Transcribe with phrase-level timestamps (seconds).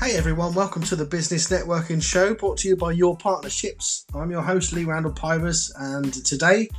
[0.00, 4.06] Hey everyone, welcome to the Business Networking Show brought to you by Your Partnerships.
[4.14, 6.70] I'm your host Lee Randall Pybus, and today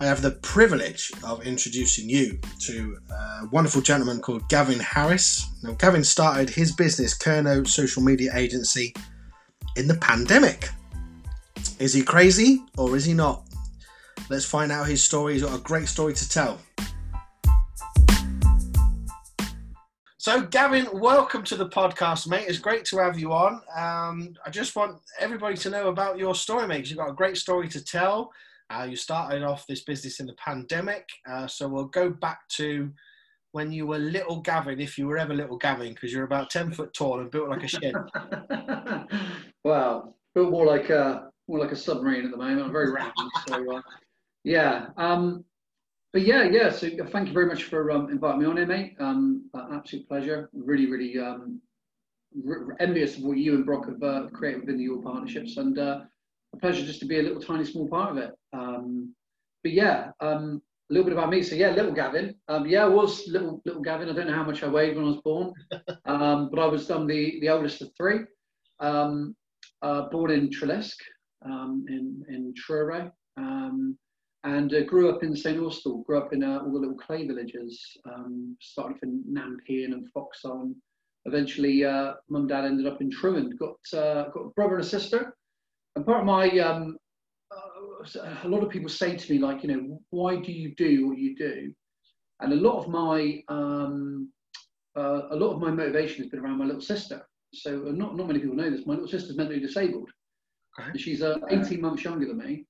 [0.00, 5.46] I have the privilege of introducing you to a wonderful gentleman called Gavin Harris.
[5.62, 8.94] Now, Gavin started his business, Kernow Social Media Agency,
[9.76, 10.70] in the pandemic.
[11.78, 13.46] Is he crazy or is he not?
[14.30, 15.34] Let's find out his story.
[15.34, 16.58] He's got a great story to tell.
[20.20, 22.46] So, Gavin, welcome to the podcast, mate.
[22.48, 23.62] It's great to have you on.
[23.76, 27.36] Um, I just want everybody to know about your story, mate, you've got a great
[27.36, 28.32] story to tell.
[28.68, 31.08] Uh, you started off this business in the pandemic.
[31.30, 32.90] Uh, so, we'll go back to
[33.52, 36.72] when you were little Gavin, if you were ever little Gavin, because you're about 10
[36.72, 37.94] foot tall and built like a shed.
[39.64, 42.62] wow, built more like a, more like a submarine at the moment.
[42.62, 43.12] I'm very round.
[43.46, 43.82] so, uh,
[44.42, 44.86] yeah.
[44.96, 45.44] Um,
[46.12, 46.70] but yeah, yeah.
[46.70, 48.96] So thank you very much for um, inviting me on here, mate.
[48.98, 50.48] Um, absolute pleasure.
[50.52, 51.60] Really, really um,
[52.80, 56.00] envious of what you and Brock have uh, created within the Your partnerships, and uh,
[56.54, 58.32] a pleasure just to be a little tiny small part of it.
[58.52, 59.14] Um,
[59.62, 61.42] but yeah, um, a little bit about me.
[61.42, 62.34] So yeah, little Gavin.
[62.48, 64.08] Um, yeah, I was little little Gavin.
[64.08, 65.52] I don't know how much I weighed when I was born,
[66.06, 68.20] um, but I was um, the the oldest of three.
[68.80, 69.34] Um,
[69.82, 71.02] uh, born in Treliske,
[71.44, 73.12] um, in in Truro.
[73.36, 73.98] Um,
[74.48, 77.26] and uh, grew up in St Austell, grew up in uh, all the little clay
[77.26, 79.22] villages, um, started off in
[79.92, 80.74] and Foxhole.
[81.26, 84.84] Eventually, uh, mum and dad ended up in Truand, got, uh, got a brother and
[84.84, 85.36] a sister.
[85.96, 86.96] And part of my, um,
[87.54, 91.08] uh, a lot of people say to me, like, you know, why do you do
[91.08, 91.72] what you do?
[92.40, 94.32] And a lot of my, um,
[94.96, 97.26] uh, a lot of my motivation has been around my little sister.
[97.52, 98.86] So not, not many people know this.
[98.86, 100.08] My little sister's mentally disabled.
[100.80, 100.96] Okay.
[100.98, 102.64] She's 18 months younger than me.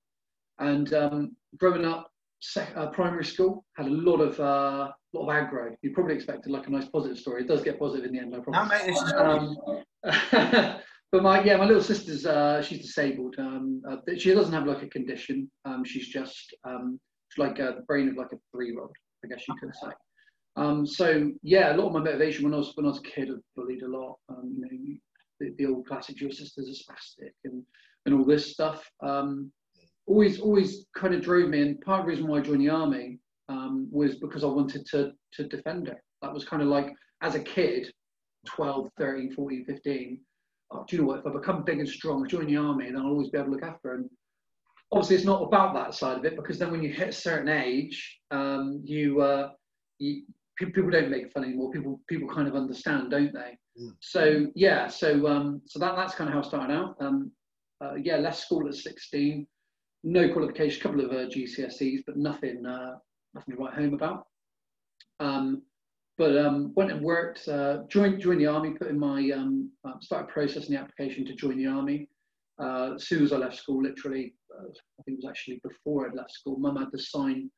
[0.59, 5.49] And um, growing up, sec- uh, primary school had a lot of uh, lot of
[5.49, 5.75] aggro.
[5.81, 7.43] You probably expected like a nice positive story.
[7.43, 8.69] It does get positive in the end, I promise.
[8.69, 10.79] No, mate, this is um,
[11.11, 13.35] but my yeah, my little sister's uh, she's disabled.
[13.37, 15.49] Um, uh, she doesn't have like a condition.
[15.65, 16.99] Um, she's just um,
[17.37, 19.91] like a, the brain of like a three-year-old, I guess you could say.
[20.55, 23.03] Um, so yeah, a lot of my motivation when I was when I was a
[23.03, 24.17] kid, I bullied a lot.
[24.29, 24.97] Um, you know,
[25.39, 27.63] the, the old classic, your sister's a spastic, and
[28.05, 28.89] and all this stuff.
[29.01, 29.51] Um,
[30.09, 31.61] always always kind of drove me.
[31.61, 34.85] And part of the reason why I joined the army um, was because I wanted
[34.87, 36.01] to to defend her.
[36.21, 37.91] That was kind of like as a kid,
[38.47, 40.21] 12, 13, 14, 15.
[40.71, 41.19] Oh, do you know what?
[41.19, 43.47] If I become big and strong, I join the army, and I'll always be able
[43.47, 43.95] to look after her.
[43.95, 44.09] And
[44.91, 47.49] obviously, it's not about that side of it because then when you hit a certain
[47.49, 49.49] age, um, you, uh,
[49.99, 50.23] you
[50.57, 51.71] people don't make fun anymore.
[51.71, 53.57] People people kind of understand, don't they?
[53.81, 53.95] Mm.
[53.99, 56.95] So yeah, so um, so that that's kind of how I started out.
[56.99, 57.31] Um,
[57.81, 59.47] uh, yeah, left school at 16
[60.03, 62.95] no qualification, a couple of uh, GCSEs, but nothing, uh,
[63.33, 64.27] nothing to write home about.
[65.19, 65.63] Um,
[66.17, 69.93] but um, went and worked, uh, joined, joined the army, put in my, um, uh,
[70.01, 72.09] started processing the application to join the army.
[72.61, 76.07] Uh, as soon as I left school, literally, uh, I think it was actually before
[76.07, 77.49] I'd left school, mum had to sign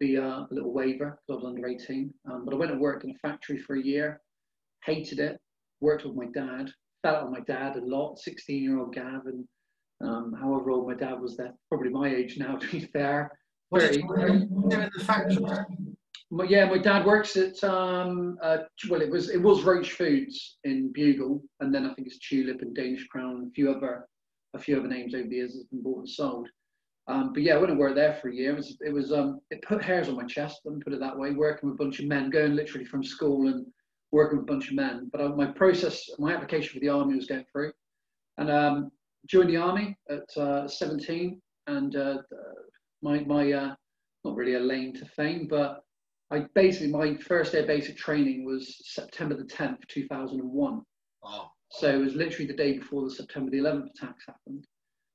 [0.00, 2.12] the little waiver because I was under 18.
[2.30, 4.20] Um, but I went and worked in a factory for a year,
[4.84, 5.40] hated it,
[5.80, 6.70] worked with my dad,
[7.02, 9.46] fell out with my dad a lot, 16 year old Gav, and
[10.00, 13.30] um, however old my dad was then, probably my age now, to be fair.
[13.70, 15.44] Was it in the factory?
[16.48, 20.92] yeah, my dad works at um, uh, well, it was it was Roach Foods in
[20.92, 24.06] Bugle, and then I think it's Tulip and Danish Crown and a few other
[24.54, 26.48] a few other names over the years has been bought and sold.
[27.06, 28.52] Um, but yeah, I went and worked there for a year.
[28.52, 30.60] It was it was um, it put hairs on my chest.
[30.64, 31.32] Let me put it that way.
[31.32, 33.66] Working with a bunch of men, going literally from school and
[34.10, 35.10] working with a bunch of men.
[35.12, 37.72] But uh, my process, my application for the army was going through,
[38.38, 38.90] and um,
[39.26, 42.18] joined the army at uh, 17, and uh,
[43.02, 43.74] my my uh,
[44.24, 45.84] not really a lane to fame, but
[46.30, 50.82] I basically my first day of basic training was September the 10th, 2001.
[51.22, 51.50] Wow.
[51.70, 54.64] So it was literally the day before the September the 11th attacks happened,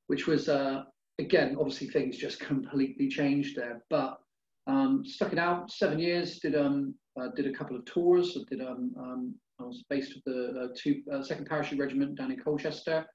[0.08, 0.84] which was uh,
[1.18, 4.20] again obviously things just completely changed there, but
[4.68, 6.40] um, stuck it out seven years.
[6.40, 8.38] Did um uh, did a couple of tours.
[8.38, 12.16] I did um, um I was based with the uh, two uh, second parachute regiment
[12.16, 13.06] down in Colchester.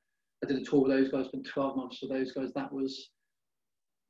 [0.45, 2.51] I did a tour with those guys, spent 12 months with those guys.
[2.55, 3.11] That was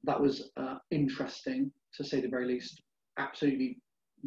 [0.02, 2.82] that was uh, interesting to say the very least.
[3.18, 3.78] Absolutely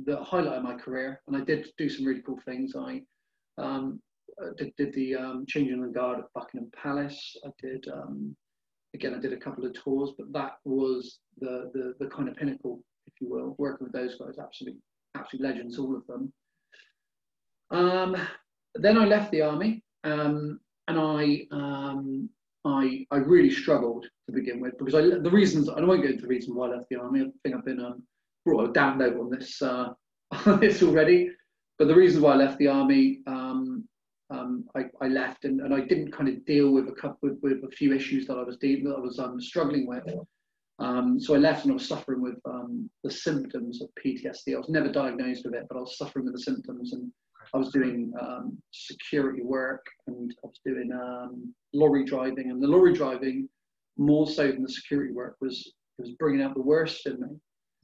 [0.05, 2.73] the highlight of my career, and I did do some really cool things.
[2.75, 3.01] I
[3.57, 3.99] um,
[4.41, 7.35] uh, did, did, the um, changing the guard at Buckingham Palace.
[7.45, 8.35] I did um,
[8.93, 9.13] again.
[9.13, 12.81] I did a couple of tours, but that was the, the the kind of pinnacle,
[13.07, 13.55] if you will.
[13.57, 14.79] Working with those guys, absolutely,
[15.15, 16.31] absolute legends, all of them.
[17.71, 18.15] Um,
[18.75, 19.83] then I left the army.
[20.03, 22.29] Um, and I um,
[22.65, 26.21] I I really struggled to begin with because I the reasons I won't go into
[26.21, 27.21] the reason why I left the army.
[27.21, 28.03] I think I've been um,
[28.45, 29.89] brought a down note on this uh,
[30.45, 31.29] on this already.
[31.77, 33.87] But the reason why I left the army, um,
[34.31, 37.37] um, I, I, left and, and I didn't kind of deal with a couple with,
[37.43, 40.03] with a few issues that I was dealing that I was um, struggling with.
[40.79, 42.41] Um, so I left and I was suffering with
[43.03, 44.55] the symptoms of PTSD.
[44.55, 47.11] I was never diagnosed with it, but I was suffering with the symptoms, and
[47.53, 52.67] I was doing um, security work and I was doing um, lorry driving, and the
[52.67, 53.47] lorry driving
[53.97, 57.27] more so than the security work was was bringing out the worst in me.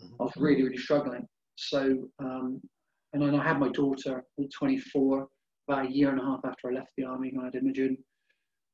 [0.02, 0.22] Mm-hmm.
[0.22, 1.28] I was really really struggling.
[1.56, 2.62] So um,
[3.14, 5.28] and then I had my daughter at 24,
[5.68, 7.98] about a year and a half after I left the army, and I had Imogen.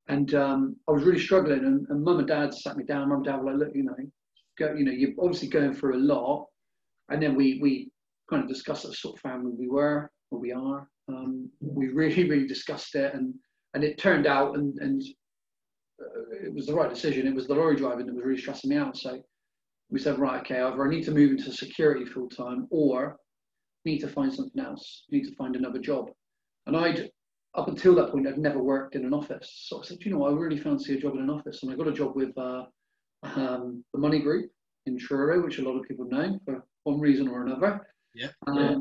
[0.08, 3.10] And um, I was really struggling, and, and mum and dad sat me down.
[3.10, 3.96] Mum and dad were like, "Look, you know,
[4.58, 6.48] go, you know, you're obviously going through a lot."
[7.10, 7.92] And then we we
[8.30, 10.88] kind of discussed the sort of family we were, or we are.
[11.08, 13.34] Um, we really really discussed it, and
[13.74, 15.02] and it turned out, and and
[16.02, 17.28] uh, it was the right decision.
[17.28, 18.98] It was the lorry driving that was really stressing me out.
[18.98, 19.22] So
[19.90, 23.18] we said, right, okay, either I need to move into security full time, or
[23.86, 26.10] need to find something else, need to find another job.
[26.68, 27.10] And I'd,
[27.56, 29.66] up until that point, I'd never worked in an office.
[29.68, 31.64] So I said, you know, I really fancy a job in an office.
[31.64, 32.66] And I got a job with uh,
[33.24, 34.52] um, the Money Group
[34.86, 37.88] in Truro, which a lot of people know for one reason or another.
[38.14, 38.30] Yeah.
[38.48, 38.78] Um, yeah.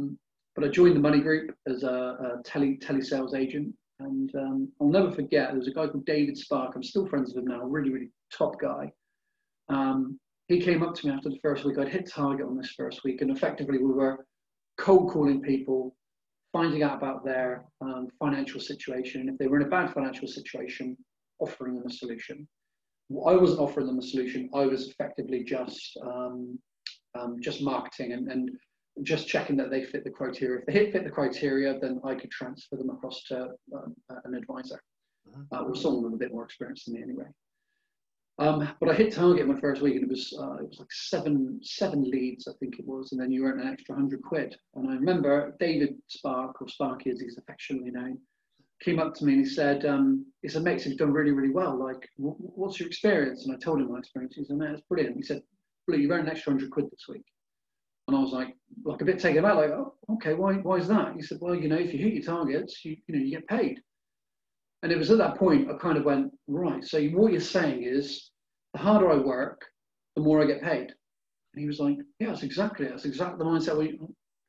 [0.59, 3.73] But I joined the Money Group as a, a tele telesales agent.
[4.01, 6.75] And um, I'll never forget, there was a guy called David Spark.
[6.75, 8.91] I'm still friends with him now, really, really top guy.
[9.69, 10.19] Um,
[10.49, 11.79] he came up to me after the first week.
[11.79, 14.27] I'd hit target on this first week, and effectively we were
[14.79, 15.95] cold calling people,
[16.53, 19.21] finding out about their um, financial situation.
[19.21, 20.97] and If they were in a bad financial situation,
[21.39, 22.49] offering them a solution.
[23.13, 24.51] I wasn't offering them a solution.
[24.53, 26.59] I was effectively just um,
[27.17, 28.51] um, just marketing and, and
[29.03, 30.61] just checking that they fit the criteria.
[30.61, 34.35] If they hit fit the criteria, then I could transfer them across to um, an
[34.35, 34.81] advisor
[35.29, 35.43] mm-hmm.
[35.55, 37.27] uh, or someone with a bit more experience than me anyway.
[38.41, 40.93] Um, but I hit target my first week, and it was uh, it was like
[40.93, 44.57] seven seven leads, I think it was, and then you earn an extra hundred quid.
[44.77, 48.19] And I remember David Spark, or Sparky as he's affectionately known,
[48.81, 51.51] came up to me and he said, um, "He said, mate, you've done really really
[51.51, 51.77] well.
[51.77, 54.37] Like, what's your experience?" And I told him my experience.
[54.37, 55.43] He said, "Man, it's brilliant." He said,
[55.89, 57.25] "Blue, you earned an extra hundred quid this week."
[58.09, 60.89] And I was like, like a bit taken aback, like, "Oh, okay, why why is
[60.89, 63.31] that?" He said, "Well, you know, if you hit your targets, you you know, you
[63.31, 63.81] get paid."
[64.83, 67.83] And it was at that point I kind of went, right, so what you're saying
[67.83, 68.31] is
[68.73, 69.61] the harder I work,
[70.15, 70.93] the more I get paid.
[71.55, 72.87] And he was like, yeah, that's exactly.
[72.87, 73.77] That's exactly the mindset.
[73.77, 73.99] We,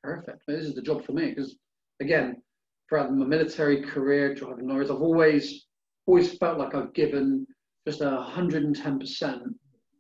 [0.04, 0.44] perfect.
[0.48, 1.30] This is the job for me.
[1.30, 1.58] Because
[2.00, 2.42] again,
[2.88, 5.66] throughout my military career, driving lorries, I've always,
[6.06, 7.48] always felt like I've given
[7.88, 9.42] just a 110%,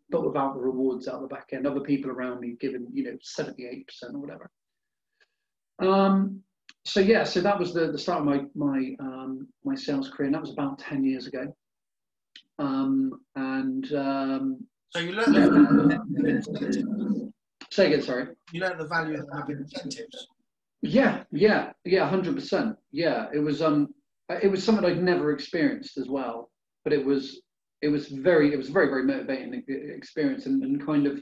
[0.09, 1.67] but without the rewards out the back end.
[1.67, 3.83] Other people around me giving, you know, 78%
[4.13, 4.49] or whatever.
[5.79, 6.41] Um,
[6.85, 10.27] so yeah, so that was the, the start of my my um, my sales career,
[10.27, 11.53] and that was about ten years ago.
[12.57, 15.99] Um, and um, so you learned.
[17.71, 18.27] Say again, sorry.
[18.51, 20.27] You learned the value of having incentives.
[20.81, 22.75] Yeah, yeah, yeah, hundred percent.
[22.91, 23.93] Yeah, it was um,
[24.41, 26.49] it was something I'd never experienced as well,
[26.83, 27.41] but it was
[27.81, 31.19] it was very it was very very motivating experience and, and kind of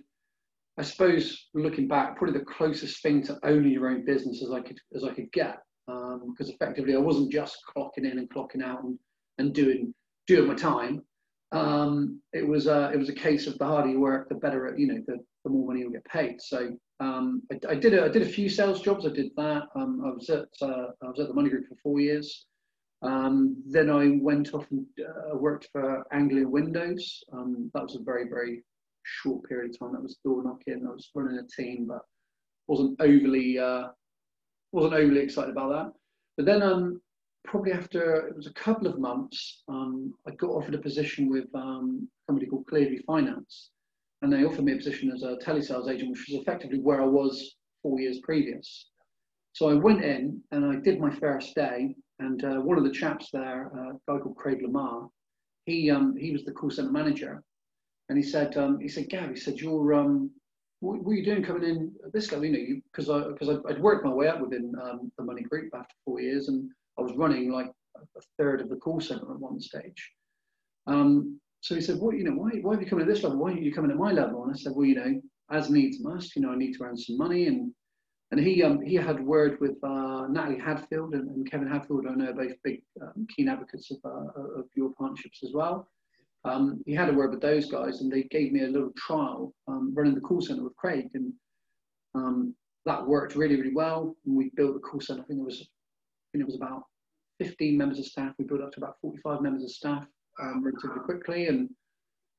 [0.78, 4.62] I suppose looking back, probably the closest thing to owning your own business as I
[4.62, 5.58] could as I could get,
[5.88, 8.98] because um, effectively I wasn't just clocking in and clocking out and,
[9.40, 9.94] and doing
[10.28, 11.02] doing my time.
[11.52, 14.74] Um, it was a it was a case of the harder you work, the better
[14.78, 16.42] you know the, the more money you'll get paid.
[16.42, 19.06] So um, I, I, did a, I did a few sales jobs.
[19.06, 19.64] I did that.
[19.76, 22.46] Um, I was at uh, I was at the Money Group for four years.
[23.02, 27.24] Um, then I went off and uh, worked for Anglia Windows.
[27.32, 28.64] Um, that was a very very
[29.04, 29.94] short period of time.
[29.94, 30.86] That was door knocking.
[30.86, 32.02] I was running a team, but
[32.68, 33.90] wasn't overly uh,
[34.72, 35.94] wasn't overly excited about that.
[36.38, 37.02] But then um,
[37.46, 41.46] probably after it was a couple of months, um, I got offered a position with
[41.56, 43.72] um, a company called Clearview Finance,
[44.22, 47.06] and they offered me a position as a telesales agent, which was effectively where I
[47.06, 48.90] was four years previous.
[49.54, 52.92] So I went in and I did my first day, and uh, one of the
[52.92, 55.10] chaps there, uh, a guy called Craig Lamar,
[55.66, 57.44] he um, he was the call center manager,
[58.10, 60.32] and he said um, he said Gav, he said you're um,
[60.80, 62.46] what, what, are you doing coming in at this level?
[62.46, 65.72] You know, because I because I'd worked my way up within um, the money group
[65.74, 69.40] after four years, and I was running like a third of the call center at
[69.40, 70.12] one stage.
[70.86, 72.32] Um, so he said, "What you know?
[72.32, 73.40] Why, why have you come at this level?
[73.40, 75.22] Why aren't you coming at my level?" And I said, "Well, you know,
[75.52, 76.36] as needs must.
[76.36, 77.74] You know, I need to earn some money." And
[78.32, 82.06] and he um, he had word with uh, Natalie Hadfield and, and, Kevin Hadfield.
[82.08, 85.90] I know both big um, keen advocates of uh, of your partnerships as well.
[86.44, 89.54] Um, he had a word with those guys, and they gave me a little trial
[89.68, 91.32] um, running the call center with Craig, and
[92.16, 92.54] um,
[92.86, 94.16] that worked really really well.
[94.26, 95.22] And we built the call center.
[95.22, 96.84] I think it was I think it was about
[97.40, 98.34] 15 members of staff.
[98.38, 100.06] We built up to about 45 members of staff
[100.42, 101.70] um, relatively quickly, and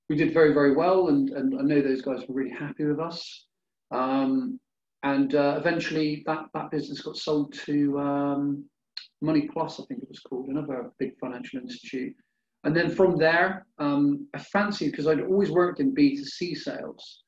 [0.09, 1.09] we did very, very well.
[1.09, 3.47] And, and I know those guys were really happy with us.
[3.91, 4.59] Um,
[5.03, 8.65] and uh, eventually, that, that business got sold to um,
[9.21, 12.15] Money Plus, I think it was called, another big financial institute.
[12.65, 17.23] And then from there, um, I fancied because I'd always worked in B2C sales,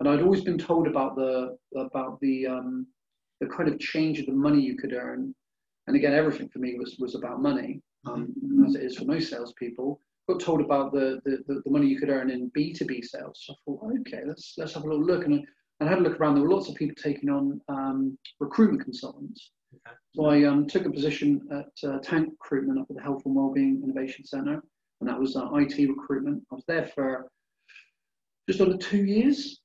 [0.00, 2.86] and I'd always been told about the about the um,
[3.40, 5.34] the kind of change of the money you could earn.
[5.86, 8.64] And again, everything for me was was about money, um, mm-hmm.
[8.64, 10.00] as it is for most salespeople.
[10.28, 13.42] Got told about the, the, the money you could earn in B2B sales.
[13.44, 15.24] So I thought, okay, let's let's have a little look.
[15.24, 15.44] And
[15.82, 16.36] and I had a look around.
[16.36, 19.50] There were lots of people taking on um, recruitment consultants.
[19.74, 19.96] Okay.
[20.14, 23.34] So I um, took a position at uh, Tank Recruitment up at the Health and
[23.34, 24.62] Wellbeing Innovation Centre,
[25.00, 26.44] and that was uh, IT recruitment.
[26.52, 27.26] I was there for
[28.48, 29.60] just under two years,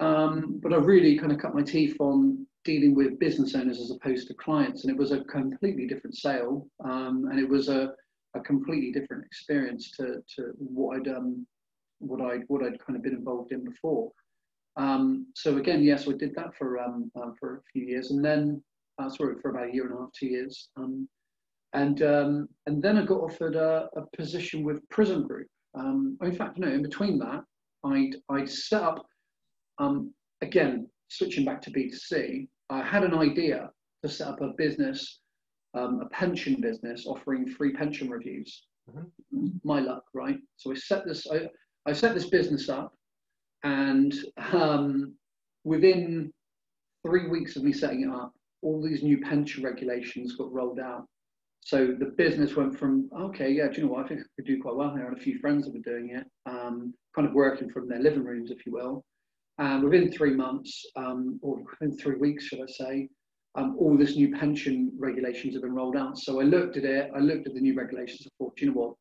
[0.00, 3.90] um, but I really kind of cut my teeth on dealing with business owners as
[3.90, 7.92] opposed to clients, and it was a completely different sale, um, and it was a,
[8.34, 11.46] a completely different experience to, to what I'd um,
[11.98, 14.12] what I what I'd kind of been involved in before.
[14.78, 18.24] Um, so again, yes, I did that for um, uh, for a few years, and
[18.24, 18.62] then
[18.98, 21.08] uh, sorry for about a year and a half, two years, um,
[21.74, 25.48] and um, and then I got offered a, a position with Prism Group.
[25.74, 27.42] Um, in fact, no, in between that,
[27.84, 29.04] I'd I'd set up
[29.78, 32.46] um, again switching back to B2C.
[32.70, 33.70] I had an idea
[34.04, 35.20] to set up a business,
[35.74, 38.64] um, a pension business offering free pension reviews.
[38.88, 39.48] Mm-hmm.
[39.64, 40.38] My luck, right?
[40.56, 41.48] So I set this I,
[41.84, 42.94] I set this business up
[43.64, 44.14] and
[44.52, 45.14] um,
[45.64, 46.32] within
[47.06, 51.06] three weeks of me setting it up, all these new pension regulations got rolled out.
[51.60, 54.04] So the business went from, okay, yeah, do you know what?
[54.04, 55.06] I think I could do quite well here.
[55.06, 57.98] I had a few friends that were doing it, um, kind of working from their
[57.98, 59.04] living rooms, if you will.
[59.58, 63.08] And within three months, um, or within three weeks, should I say,
[63.54, 66.16] um, all this new pension regulations have been rolled out.
[66.18, 68.78] So I looked at it, I looked at the new regulations, I thought, you know
[68.78, 68.94] what?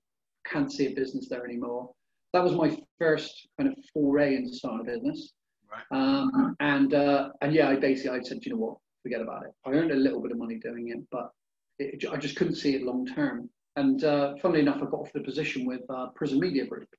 [0.46, 1.92] Can't see a business there anymore
[2.34, 5.34] that was my first kind of foray into starting a business.
[5.72, 5.98] Right.
[5.98, 9.52] Um, and uh, and yeah, I basically I said, you know what, forget about it.
[9.66, 11.32] I earned a little bit of money doing it, but
[11.80, 13.50] it, I just couldn't see it long term.
[13.76, 16.90] And uh, funnily enough, I got offered a position with uh, Prism Media Group.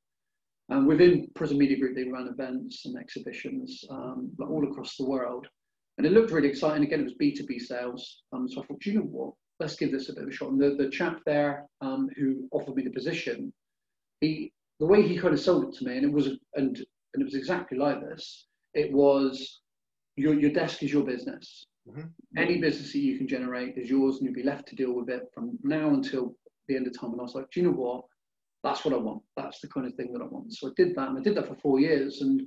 [0.68, 5.46] And within Prism Media Group, they ran events and exhibitions um, all across the world.
[5.96, 6.84] And it looked really exciting.
[6.84, 8.22] Again, it was B2B sales.
[8.32, 10.50] Um, so I thought, you know what, let's give this a bit of a shot.
[10.50, 13.52] And the, the chap there um, who offered me the position,
[14.20, 16.76] he the way he kind of sold it to me, and it was and
[17.14, 18.46] and it was exactly like this.
[18.74, 19.60] It was
[20.16, 21.66] your your desk is your business.
[21.88, 22.08] Mm-hmm.
[22.36, 25.08] Any business that you can generate is yours, and you'll be left to deal with
[25.08, 26.34] it from now until
[26.68, 27.12] the end of time.
[27.12, 28.04] And I was like, do you know what?
[28.62, 29.22] That's what I want.
[29.36, 30.52] That's the kind of thing that I want.
[30.52, 32.42] So I did that, and I did that for four years, and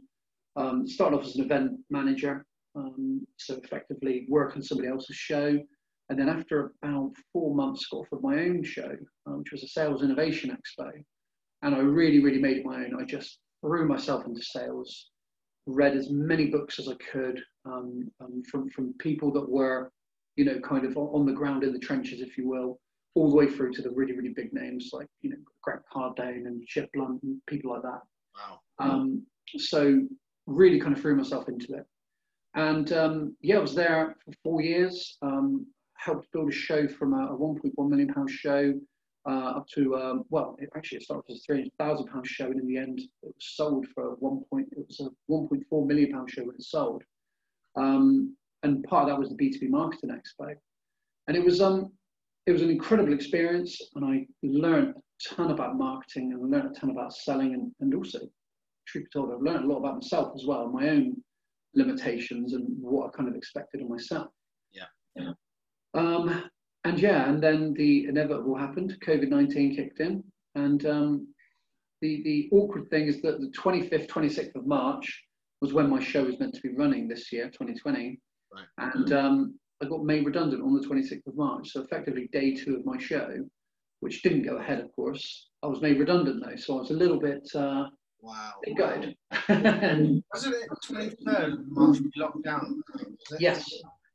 [0.55, 2.45] um, started off as an event manager.
[2.75, 5.59] Um, so effectively working somebody else's show.
[6.09, 8.95] And then after about four months, got offered my own show,
[9.27, 10.91] uh, which was a sales innovation expo
[11.61, 12.97] and I really, really made it my own.
[12.99, 15.09] I just threw myself into sales,
[15.67, 19.91] read as many books as I could um, um, from from people that were,
[20.35, 22.79] you know, kind of on the ground in the trenches, if you will,
[23.15, 26.47] all the way through to the really, really big names like you know Grant Cardone
[26.47, 28.01] and Jeb Blount and people like that.
[28.35, 28.59] Wow.
[28.79, 29.23] Um,
[29.57, 30.01] so
[30.47, 31.85] really kind of threw myself into it,
[32.55, 35.17] and um, yeah, I was there for four years.
[35.21, 38.73] Um, helped build a show from a, a 1.1 million pound show
[39.27, 42.27] uh, up to um, well, it actually it started as a three hundred thousand pound
[42.27, 44.67] show, and in the end, it was sold for one point.
[44.71, 47.03] It was a one point four million pound show when it sold,
[47.75, 50.55] um, and part of that was the B two B marketing expo,
[51.27, 51.91] and it was um
[52.47, 56.79] it was an incredible experience, and I learned a ton about marketing and learned a
[56.79, 58.19] ton about selling, and, and also,
[58.87, 61.15] truth be told, I've learned a lot about myself as well, my own
[61.75, 64.27] limitations and what I kind of expected of myself.
[64.71, 64.85] Yeah.
[65.15, 65.31] yeah.
[65.93, 66.49] Um,
[66.83, 68.97] and yeah, and then the inevitable happened.
[69.05, 70.23] COVID nineteen kicked in,
[70.55, 71.27] and um,
[72.01, 75.23] the the awkward thing is that the twenty fifth, twenty sixth of March
[75.61, 78.19] was when my show was meant to be running this year, twenty twenty,
[78.53, 78.91] right.
[78.95, 81.69] and um, I got made redundant on the twenty sixth of March.
[81.71, 83.29] So effectively, day two of my show,
[83.99, 86.55] which didn't go ahead, of course, I was made redundant though.
[86.55, 87.47] So I was a little bit.
[87.53, 87.85] Uh,
[88.23, 88.53] Wow.
[88.77, 89.15] Good.
[89.49, 92.75] Wasn't it 23rd March lockdown?
[93.39, 93.67] Yes.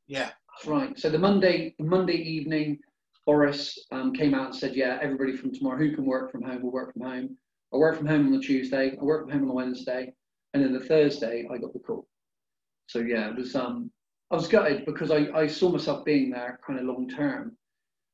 [0.07, 0.31] Yeah.
[0.65, 0.97] Right.
[0.97, 2.79] So the Monday, Monday evening,
[3.25, 6.63] Boris um, came out and said, "Yeah, everybody from tomorrow who can work from home
[6.63, 7.37] will work from home."
[7.73, 8.97] I work from home on the Tuesday.
[8.99, 10.13] I work from home on the Wednesday,
[10.53, 12.07] and then the Thursday I got the call.
[12.87, 13.55] So yeah, it was.
[13.55, 13.91] Um,
[14.31, 17.55] I was gutted because I, I saw myself being there kind of long term.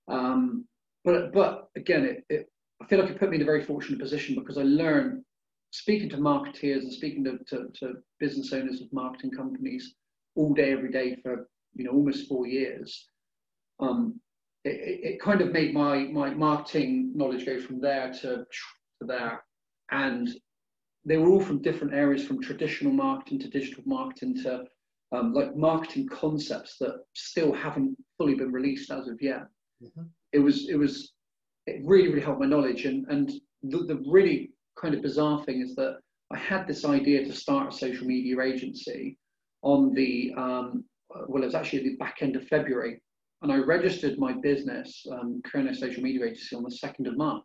[0.07, 0.65] Um,
[1.03, 2.49] but but again, it, it
[2.81, 5.23] I feel like it put me in a very fortunate position because I learned
[5.71, 9.95] speaking to marketeers and speaking to, to, to business owners of marketing companies
[10.35, 13.09] all day every day for you know, almost four years,
[13.79, 14.19] um,
[14.63, 18.45] it, it, kind of made my, my marketing knowledge go from there to, to
[19.01, 19.43] there.
[19.91, 20.29] And
[21.05, 24.63] they were all from different areas, from traditional marketing to digital marketing to
[25.11, 29.43] um, like marketing concepts that still haven't fully been released as of yet.
[29.83, 30.03] Mm-hmm.
[30.31, 31.11] it was it was
[31.65, 33.31] it really really helped my knowledge and and
[33.63, 35.97] the, the really kind of bizarre thing is that
[36.31, 39.17] I had this idea to start a social media agency
[39.61, 40.85] on the um,
[41.27, 43.01] well, it was actually the back end of February,
[43.41, 47.43] and I registered my business, um, Kernow Social Media Agency, on the second of March.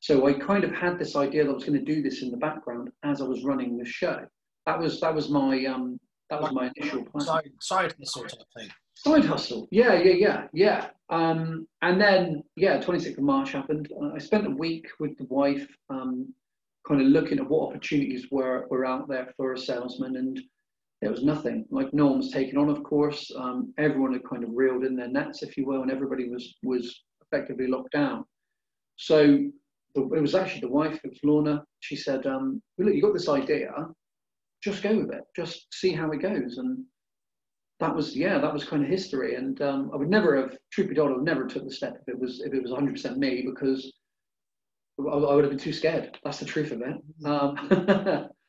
[0.00, 2.30] So I kind of had this idea that I was going to do this in
[2.30, 4.26] the background as I was running the show.
[4.66, 7.26] That was that was my um, that was my initial plan.
[7.26, 8.68] Side, side hustle type thing.
[8.94, 10.86] Side hustle, yeah, yeah, yeah, yeah.
[11.10, 13.92] Um, and then, yeah, 26th of March happened.
[14.00, 16.32] Uh, I spent a week with the wife, um,
[16.88, 20.40] kind of looking at what opportunities were, were out there for a salesman, and
[21.02, 21.66] there was nothing.
[21.70, 23.30] Like no one was taken on, of course.
[23.36, 26.54] Um, everyone had kind of reeled in their nets, if you will, and everybody was
[26.62, 28.24] was effectively locked down.
[28.96, 29.50] So
[29.96, 31.64] the, it was actually the wife, it was Lorna.
[31.80, 33.72] She said, um, well, "Look, you got this idea.
[34.62, 35.24] Just go with it.
[35.34, 36.84] Just see how it goes." And
[37.80, 39.34] that was yeah, that was kind of history.
[39.34, 42.18] And um, I would never have, truth be would never took the step if it
[42.18, 43.92] was if it was 100% me because
[45.00, 46.16] I, I would have been too scared.
[46.22, 46.96] That's the truth of it.
[47.26, 48.28] Um,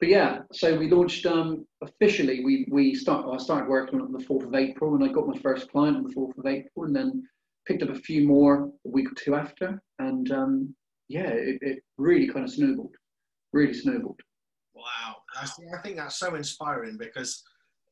[0.00, 2.42] but yeah, so we launched um, officially.
[2.42, 3.26] We we start.
[3.30, 6.04] I started working on the fourth of April, and I got my first client on
[6.04, 7.22] the fourth of April, and then
[7.68, 10.74] picked up a few more a week or two after, and um,
[11.08, 12.94] yeah, it, it, really kind of snowballed.
[13.52, 14.20] Really snowballed.
[14.74, 15.46] Wow, I
[15.82, 17.42] think, that's so inspiring because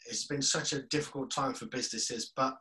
[0.06, 2.32] it's been such a difficult time for businesses.
[2.34, 2.56] But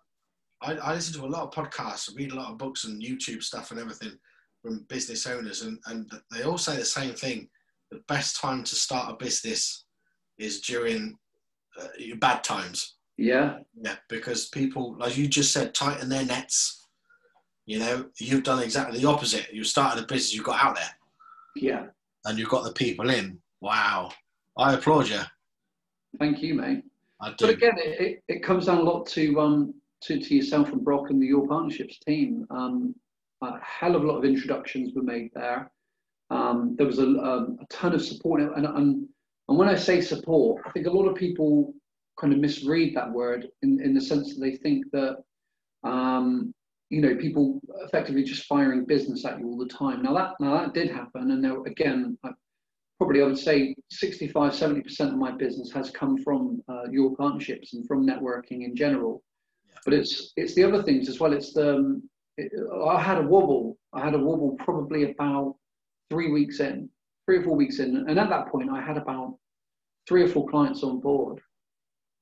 [0.62, 3.44] I, I listen to a lot of podcasts, read a lot of books and YouTube
[3.44, 4.18] stuff and everything
[4.62, 7.48] from business owners, and, and they all say the same thing
[7.92, 9.86] the best time to start a business
[10.38, 11.18] is during
[11.80, 11.88] uh,
[12.20, 12.96] bad times.
[13.18, 13.60] Yeah.
[13.82, 16.88] Yeah, because people, like you just said, tighten their nets.
[17.66, 19.54] You know, you've done exactly the opposite.
[19.54, 20.96] You started a business, you got out there.
[21.56, 21.86] Yeah.
[22.26, 23.40] And you've got the people in.
[23.62, 24.12] Wow.
[24.58, 25.22] I applaud you.
[26.20, 26.84] Thank you, mate.
[27.22, 27.48] I do.
[27.48, 30.84] But again, it, it, it, comes down a lot to um to, to yourself and
[30.84, 32.46] Brock and the Your Partnerships team.
[32.50, 32.96] Um,
[33.42, 35.72] a hell of a lot of introductions were made there.
[36.30, 39.08] Um, there was a, a, a, ton of support, and, and,
[39.48, 41.74] and when I say support, I think a lot of people
[42.20, 45.18] kind of misread that word in, in the sense that they think that
[45.84, 46.54] um,
[46.90, 50.02] you know people effectively just firing business at you all the time.
[50.02, 52.32] Now that now that did happen, and there, again, I,
[52.98, 57.16] probably I would say 65, 70 percent of my business has come from uh, your
[57.16, 59.24] partnerships and from networking in general.
[59.68, 59.76] Yeah.
[59.86, 61.34] But it's it's the other things as well.
[61.34, 62.52] It's the um, it,
[62.86, 63.78] I had a wobble.
[63.94, 65.56] I had a wobble probably about
[66.10, 66.90] three weeks in,
[67.26, 69.38] three or four weeks in, and at that point I had about
[70.08, 71.42] three or four clients on board.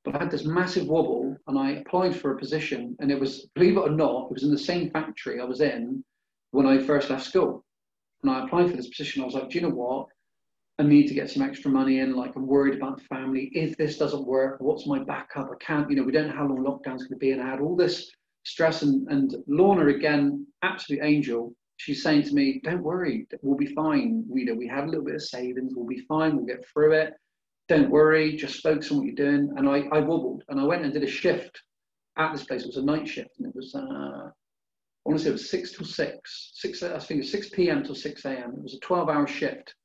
[0.04, 3.48] But I had this massive wobble and I applied for a position and it was,
[3.56, 6.04] believe it or not, it was in the same factory I was in
[6.52, 7.66] when I first left school.
[8.22, 9.22] And I applied for this position.
[9.22, 10.08] I was like, do you know what?
[10.78, 12.16] I need to get some extra money in.
[12.16, 13.50] Like, I'm worried about the family.
[13.54, 15.50] If this doesn't work, what's my backup?
[15.52, 17.32] I can't, you know, we don't know how long lockdown's going to be.
[17.32, 18.12] And I had all this
[18.44, 18.82] stress.
[18.82, 24.26] And, and Lorna, again, absolute angel, she's saying to me, "Don't worry, we'll be fine.
[24.28, 25.74] Know we have a little bit of savings.
[25.76, 26.36] We'll be fine.
[26.36, 27.14] We'll get through it.
[27.68, 28.36] Don't worry.
[28.36, 31.04] Just focus on what you're doing." And I, I wobbled and I went and did
[31.04, 31.62] a shift
[32.18, 32.64] at this place.
[32.64, 34.30] It was a night shift, and it was uh,
[35.06, 37.50] I want to say it was six till six, six I think it was six
[37.50, 37.84] p.m.
[37.84, 38.54] till six a.m.
[38.58, 39.76] It was a twelve-hour shift,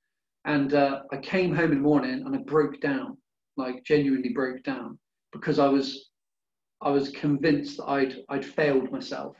[0.45, 3.19] and uh, I came home in the morning and I broke down,
[3.57, 4.99] like genuinely broke down
[5.33, 6.11] because I was
[6.81, 9.37] I was convinced that I'd I'd failed myself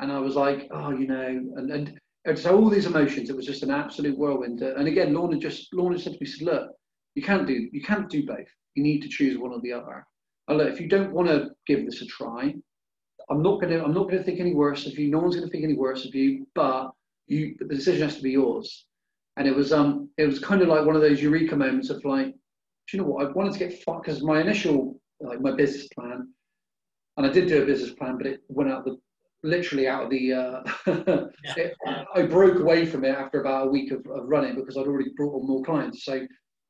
[0.00, 3.36] and I was like, oh, you know, and, and, and so all these emotions, it
[3.36, 4.60] was just an absolute whirlwind.
[4.62, 6.70] And again, Lorna just Lorna said to me, said, look,
[7.14, 8.46] you can't do you can't do both.
[8.74, 10.06] You need to choose one or the other.
[10.48, 12.54] And look, if you don't want to give this a try,
[13.30, 15.10] I'm not gonna I'm not gonna think any worse of you.
[15.10, 16.90] No one's gonna think any worse of you, but
[17.26, 18.86] you the decision has to be yours.
[19.36, 22.04] And it was um it was kind of like one of those eureka moments of
[22.04, 23.26] like, do you know what?
[23.26, 26.28] I wanted to get fucked because my initial like my business plan,
[27.16, 28.98] and I did do a business plan, but it went out the
[29.46, 30.32] literally out of the.
[30.32, 30.62] Uh,
[31.56, 31.74] it,
[32.14, 35.10] I broke away from it after about a week of, of, running because I'd already
[35.16, 36.04] brought on more clients.
[36.04, 36.26] So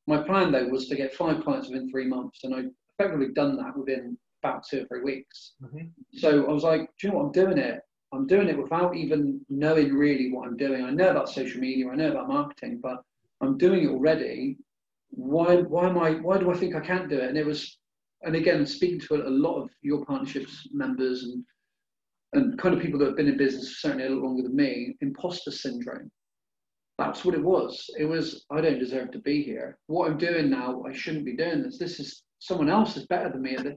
[0.07, 2.63] my plan though was to get five clients within three months, and I
[2.97, 5.53] effectively done that within about two or three weeks.
[5.63, 5.87] Mm-hmm.
[6.13, 7.25] So I was like, do you know what?
[7.25, 7.81] I'm doing it.
[8.13, 10.83] I'm doing it without even knowing really what I'm doing.
[10.83, 13.03] I know about social media, I know about marketing, but
[13.41, 14.57] I'm doing it already.
[15.09, 15.57] Why?
[15.57, 16.11] Why am I?
[16.11, 17.29] Why do I think I can't do it?
[17.29, 17.77] And it was,
[18.23, 21.43] and again, speaking to a lot of your partnerships members and
[22.33, 24.95] and kind of people that have been in business certainly a little longer than me,
[25.01, 26.11] imposter syndrome.
[26.97, 27.89] That's what it was.
[27.97, 29.77] It was, I don't deserve to be here.
[29.87, 31.77] What I'm doing now, I shouldn't be doing this.
[31.77, 33.55] This is someone else is better than me.
[33.55, 33.75] And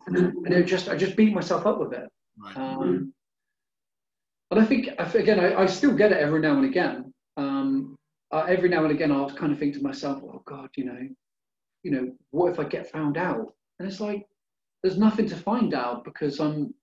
[0.53, 2.09] it just, I just beat myself up with it.
[2.39, 2.57] Right.
[2.57, 3.13] Um,
[4.51, 7.13] and I think, again, I, I, still get it every now and again.
[7.37, 7.97] Um,
[8.33, 11.09] uh, every now and again, I'll kind of think to myself, oh God, you know,
[11.83, 13.55] you know, what if I get found out?
[13.79, 14.27] And it's like,
[14.83, 16.75] there's nothing to find out because I'm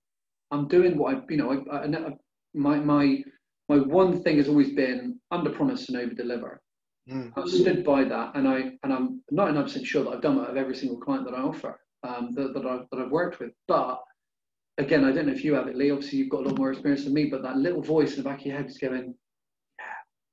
[0.50, 2.14] I'm doing what I, you know, I, I,
[2.54, 3.22] my my
[3.68, 6.60] my one thing has always been under promise and over deliver.
[7.10, 7.32] Mm.
[7.36, 10.50] I've stood by that, and I and I'm 99 percent sure that I've done that
[10.50, 13.52] of every single client that I offer um, that, that I've that I've worked with.
[13.66, 14.00] But
[14.78, 15.90] again, I don't know if you have it, Lee.
[15.90, 18.28] Obviously, you've got a lot more experience than me, but that little voice in the
[18.28, 19.14] back of your head is going,
[19.78, 19.84] "Yeah,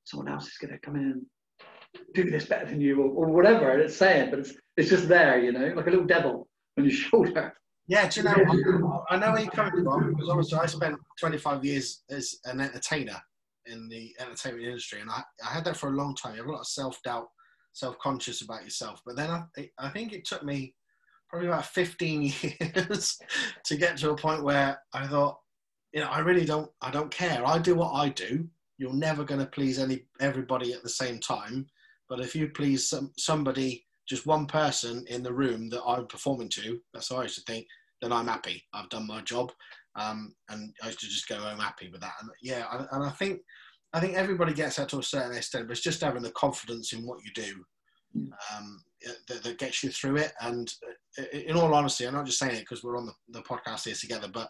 [0.04, 1.26] someone else is going to come in and
[2.14, 4.30] do this better than you," or, or whatever it's saying.
[4.30, 6.48] But it's it's just there, you know, like a little devil
[6.78, 7.54] on your shoulder.
[7.88, 9.06] Yeah, do you know?
[9.10, 13.22] I know where you're coming from because obviously I spent 25 years as an entertainer
[13.68, 16.34] in the entertainment industry, and I, I had that for a long time.
[16.34, 17.28] You have a lot of self doubt,
[17.74, 19.02] self conscious about yourself.
[19.06, 20.74] But then I, I think it took me
[21.30, 23.20] probably about 15 years
[23.66, 25.38] to get to a point where I thought,
[25.94, 27.46] you know, I really don't, I don't care.
[27.46, 28.48] I do what I do.
[28.78, 31.68] You're never going to please any everybody at the same time.
[32.10, 36.50] But if you please some, somebody just one person in the room that I'm performing
[36.50, 37.66] to, that's how I used to think,
[38.02, 38.64] then I'm happy.
[38.74, 39.52] I've done my job.
[39.96, 42.14] Um, and I used to just go home happy with that.
[42.22, 43.40] And yeah, and I think
[43.94, 46.92] I think everybody gets that to a certain extent, but it's just having the confidence
[46.92, 47.64] in what you do
[48.54, 48.84] um,
[49.30, 50.34] that, that, gets you through it.
[50.42, 50.70] And
[51.18, 53.86] uh, in all honesty, I'm not just saying it because we're on the, the podcast
[53.86, 54.50] here together, but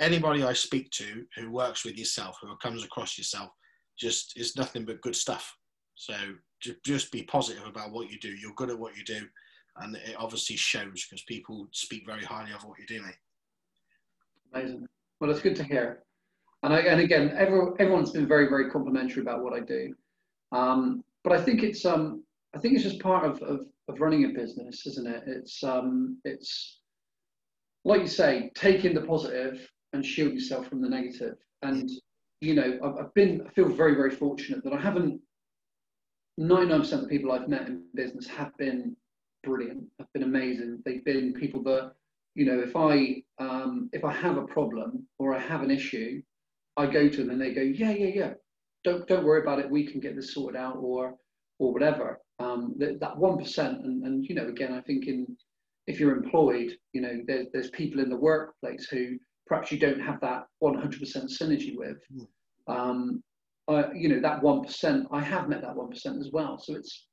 [0.00, 3.50] anybody I speak to who works with yourself, who comes across yourself,
[3.98, 5.54] just is nothing but good stuff.
[6.00, 6.14] So
[6.82, 8.30] just be positive about what you do.
[8.30, 9.20] You're good at what you do,
[9.76, 13.18] and it obviously shows because people speak very highly of what you do, mate.
[14.54, 14.86] Amazing.
[15.20, 16.02] Well, it's good to hear.
[16.62, 19.94] And, I, and again, everyone, everyone's been very, very complimentary about what I do.
[20.52, 24.24] Um, but I think it's um, I think it's just part of, of, of running
[24.24, 25.24] a business, isn't it?
[25.26, 26.80] It's um, it's
[27.84, 31.36] like you say, taking the positive and shield yourself from the negative.
[31.60, 31.90] And
[32.40, 35.20] you know, I've, I've been, I feel very, very fortunate that I haven't
[36.40, 38.96] 99% of the people I've met in business have been
[39.44, 40.82] brilliant, have been amazing.
[40.84, 41.92] They've been people that,
[42.34, 46.22] you know, if I um, if I have a problem or I have an issue,
[46.76, 48.32] I go to them and they go, yeah, yeah, yeah,
[48.84, 49.70] don't don't worry about it.
[49.70, 51.16] We can get this sorted out, or
[51.58, 52.20] or whatever.
[52.38, 55.36] Um, that one percent, and and you know, again, I think in
[55.86, 60.00] if you're employed, you know, there's there's people in the workplace who perhaps you don't
[60.00, 61.00] have that 100%
[61.40, 61.96] synergy with.
[62.14, 62.26] Mm.
[62.68, 63.22] Um,
[63.70, 66.58] uh, you know, that 1%, I have met that 1% as well.
[66.58, 67.06] So it's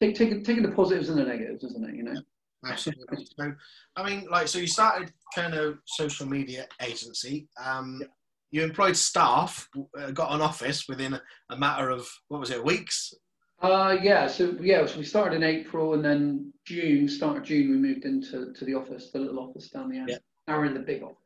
[0.00, 1.96] take, taking, taking the positives and the negatives, isn't it?
[1.96, 2.20] You know?
[2.64, 3.26] Absolutely.
[3.38, 3.52] so,
[3.96, 7.48] I mean, like, so you started kind of social media agency.
[7.62, 8.06] Um, yeah.
[8.52, 12.64] You employed staff, uh, got an office within a, a, matter of what was it,
[12.64, 13.12] weeks?
[13.60, 14.28] Uh, yeah.
[14.28, 18.04] So yeah, so we started in April, and then June, start of June, we moved
[18.04, 20.10] into to the office, the little office down the end.
[20.10, 20.18] Yeah.
[20.46, 21.25] Now we're in the big office.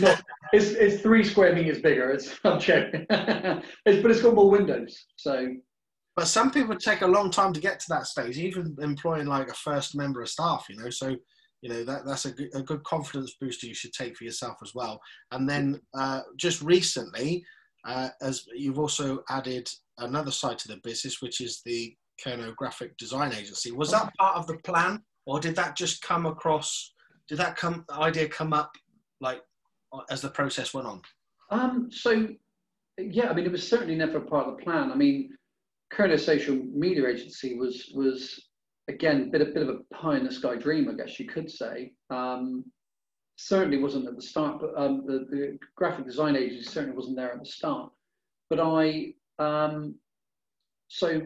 [0.00, 2.10] Not, it's, it's three square meters bigger.
[2.10, 3.06] It's I'm joking.
[3.10, 5.06] it's, but it's got more windows.
[5.16, 5.48] So.
[6.16, 9.48] But some people take a long time to get to that stage, even employing like
[9.48, 10.66] a first member of staff.
[10.68, 11.16] You know, so
[11.62, 14.56] you know that that's a good, a good confidence booster you should take for yourself
[14.62, 15.00] as well.
[15.30, 17.44] And then uh, just recently,
[17.86, 22.96] uh, as you've also added another side to the business, which is the Kernow Graphic
[22.98, 23.72] Design Agency.
[23.72, 26.92] Was that part of the plan, or did that just come across?
[27.28, 28.72] Did that come idea come up
[29.20, 29.40] like
[30.10, 31.02] as the process went on?
[31.50, 32.28] Um, so,
[32.98, 34.90] yeah, I mean, it was certainly never part of the plan.
[34.92, 35.30] I mean,
[35.92, 38.48] Kernow Social Media Agency was was
[38.88, 41.26] again a bit, a bit of a pie in the sky dream, I guess you
[41.26, 41.92] could say.
[42.10, 42.64] Um,
[43.36, 47.32] certainly wasn't at the start, but um, the, the, graphic design agency certainly wasn't there
[47.32, 47.90] at the start.
[48.50, 49.94] But I, um,
[50.88, 51.22] so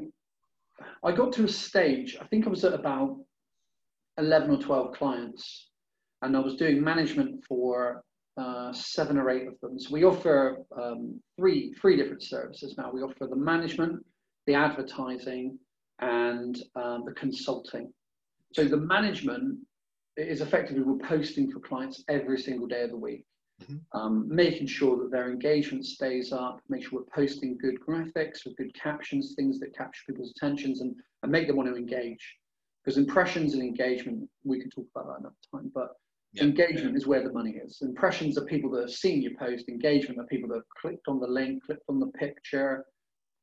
[1.03, 3.17] I got to a stage, I think I was at about
[4.19, 5.71] 11 or 12 clients,
[6.23, 8.05] and I was doing management for
[8.37, 9.79] uh, seven or eight of them.
[9.79, 12.91] So we offer um, three three different services now.
[12.93, 14.05] We offer the management,
[14.47, 15.59] the advertising,
[16.01, 17.93] and um, the consulting.
[18.53, 19.59] So the management
[20.17, 23.25] is effectively we're posting for clients every single day of the week,
[23.63, 23.99] mm-hmm.
[23.99, 28.57] um, making sure that their engagement stays up, make sure we're posting good graphics with
[28.57, 32.37] good captions, things that capture people's attentions and, and make them want to engage.
[32.85, 35.97] Because impressions and engagement, we can talk about that another time, but
[36.41, 37.81] Engagement is where the money is.
[37.83, 39.69] Impressions are people that have seen your post.
[39.69, 42.85] Engagement are people that have clicked on the link, clicked on the picture,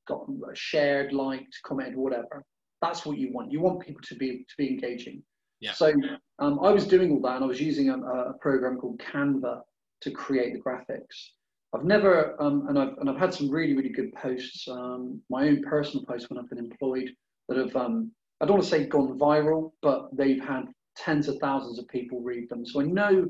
[0.08, 2.43] got shared, liked, commented, whatever.
[2.82, 3.51] That's what you want.
[3.51, 5.23] You want people to be to be engaging.
[5.60, 5.73] Yeah.
[5.73, 5.93] So
[6.39, 9.62] um, I was doing all that, and I was using a, a, program called Canva
[10.01, 11.30] to create the graphics.
[11.73, 14.67] I've never, um, and I've and I've had some really really good posts.
[14.67, 17.10] Um, my own personal posts when I've been employed
[17.47, 21.38] that have um, I don't want to say gone viral, but they've had tens of
[21.39, 22.65] thousands of people read them.
[22.65, 23.27] So I know,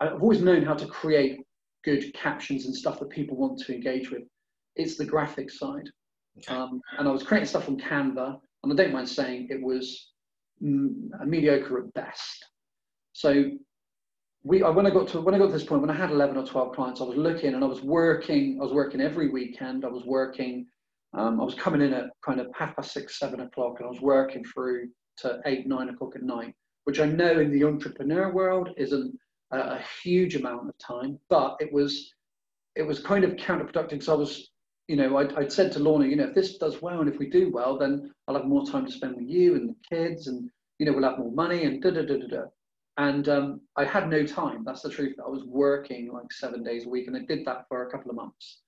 [0.00, 1.40] I've always known how to create
[1.84, 4.22] good captions and stuff that people want to engage with.
[4.76, 5.88] It's the graphic side.
[6.38, 6.54] Okay.
[6.54, 10.12] Um, and I was creating stuff on Canva, and I don't mind saying it was
[10.62, 12.44] mm, mediocre at best.
[13.12, 13.50] So
[14.44, 16.36] we when I got to when I got to this point when I had 11
[16.36, 19.84] or 12 clients I was looking and I was working I was working every weekend
[19.84, 20.66] I was working
[21.14, 23.90] um, I was coming in at kind of half past six seven o'clock and I
[23.90, 26.54] was working through to eight nine o'clock at night
[26.88, 29.14] which I know in the entrepreneur world isn't
[29.50, 32.14] a, a huge amount of time but it was
[32.76, 34.52] it was kind of counterproductive because I was
[34.86, 37.18] you know I'd, I'd said to Lorna you know if this does well and if
[37.18, 40.28] we do well then I'll have more time to spend with you and the kids
[40.28, 40.48] and
[40.78, 42.44] you know we'll have more money and da da da da da
[42.98, 44.64] and um, I had no time.
[44.64, 45.14] That's the truth.
[45.24, 48.10] I was working like seven days a week, and I did that for a couple
[48.10, 48.58] of months.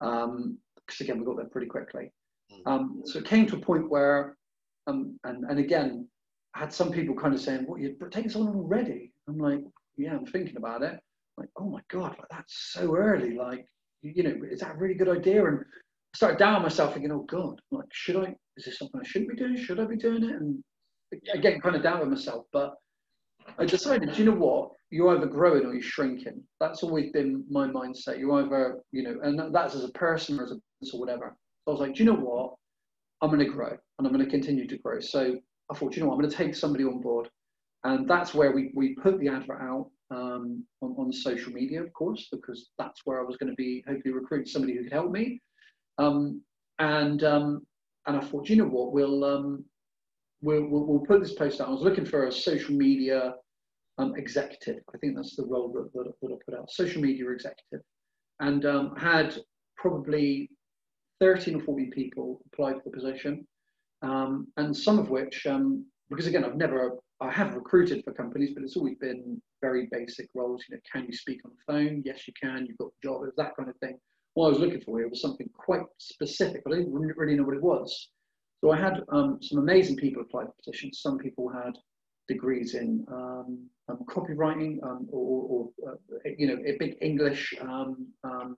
[0.00, 0.58] Because um,
[1.02, 2.10] again, we got there pretty quickly.
[2.50, 2.72] Hmm.
[2.72, 4.38] Um, so it came to a point where,
[4.86, 6.08] um, and and again,
[6.54, 9.60] I had some people kind of saying, "What you're taking long already?" I'm like,
[9.96, 13.34] "Yeah, I'm thinking about it." I'm like, oh my god, like, that's so early.
[13.34, 13.66] Like,
[14.02, 15.44] you know, is that a really good idea?
[15.44, 18.34] And I started down myself thinking, "Oh God, like, should I?
[18.56, 19.56] Is this something I shouldn't be doing?
[19.56, 20.62] Should I be doing it?" And
[21.32, 22.74] again, kind of down with myself, but
[23.58, 24.70] I decided, you know what?
[24.90, 26.42] You're either growing or you're shrinking.
[26.60, 28.18] That's always been my mindset.
[28.18, 31.36] You're either, you know, and that's as a person or as a business or whatever.
[31.64, 32.54] So I was like, do you know what?
[33.20, 35.00] I'm going to grow and I'm going to continue to grow.
[35.00, 35.36] So
[35.70, 36.14] I thought, you know what?
[36.14, 37.28] I'm going to take somebody on board.
[37.84, 41.92] And that's where we, we put the advert out um, on, on social media, of
[41.92, 45.10] course, because that's where I was going to be hopefully recruit somebody who could help
[45.10, 45.40] me.
[45.98, 46.42] Um,
[46.78, 47.66] and um,
[48.06, 48.92] and I thought, you know what?
[48.92, 49.64] We'll um,
[50.42, 51.68] we'll, we'll, we'll, put this post out.
[51.68, 53.34] I was looking for a social media
[53.98, 54.82] um, executive.
[54.94, 57.80] I think that's the role that, that, that I put out, social media executive.
[58.40, 59.36] And um, had
[59.76, 60.50] probably
[61.20, 63.46] 13 or 14 people apply for the position.
[64.04, 68.50] Um, and some of which, um, because again, I've never, I have recruited for companies,
[68.54, 70.62] but it's always been very basic roles.
[70.68, 72.02] You know, can you speak on the phone?
[72.04, 72.66] Yes, you can.
[72.66, 73.22] You've got the job.
[73.22, 73.98] It was that kind of thing.
[74.34, 77.44] What I was looking for here was something quite specific, but I didn't really know
[77.44, 78.08] what it was.
[78.60, 81.00] So I had um, some amazing people apply for positions.
[81.00, 81.72] Some people had
[82.28, 88.56] degrees in um, um, copywriting um, or, or uh, you know big English um, um,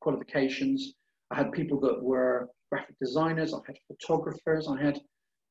[0.00, 0.94] qualifications.
[1.30, 3.54] I had people that were graphic designers.
[3.54, 4.68] I had photographers.
[4.68, 5.00] I had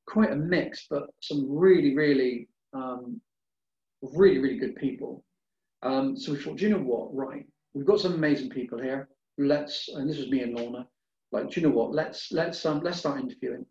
[0.08, 5.24] quite a mix, but some really, really, really, really good people.
[5.84, 7.16] so we thought, do you know what?
[7.16, 9.10] Right, we've got some amazing people here.
[9.38, 10.88] Let's, and this was me and Lorna
[11.32, 11.94] like, do you know what?
[11.94, 13.66] Let's let's um let's start interviewing.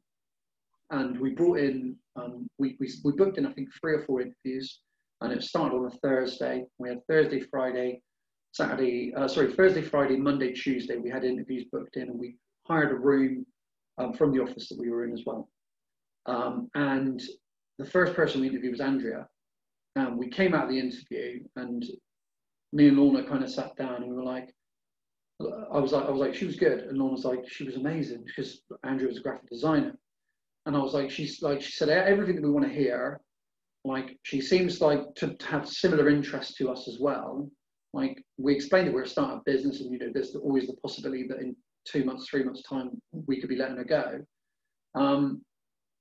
[0.90, 4.20] And we brought in um we we, we booked in I think three or four
[4.20, 4.80] interviews,
[5.20, 6.64] and it started on a Thursday.
[6.78, 8.00] We had Thursday, Friday,
[8.52, 10.96] Saturday, uh, sorry, Thursday, Friday, Monday, Tuesday.
[10.96, 13.46] We had interviews booked in, and we hired a room
[13.98, 15.48] um, from the office that we were in as well.
[16.26, 17.22] Um, and
[17.78, 19.26] the first person we interviewed was Andrea.
[19.96, 21.84] And we came out of the interview, and
[22.72, 24.54] me and Lorna kind of sat down, and we were like,
[25.40, 27.76] I was like, I was like, she was good, and Lorna was like, she was
[27.76, 29.96] amazing because Andrea was a graphic designer,
[30.66, 33.20] and I was like, she's like, she said everything that we want to hear.
[33.84, 37.48] Like, she seems like to have similar interests to us as well.
[37.92, 41.26] Like, we explained that we're a startup business, and you know, there's always the possibility
[41.28, 44.20] that in two months, three months' time, we could be letting her go.
[44.94, 45.42] Um,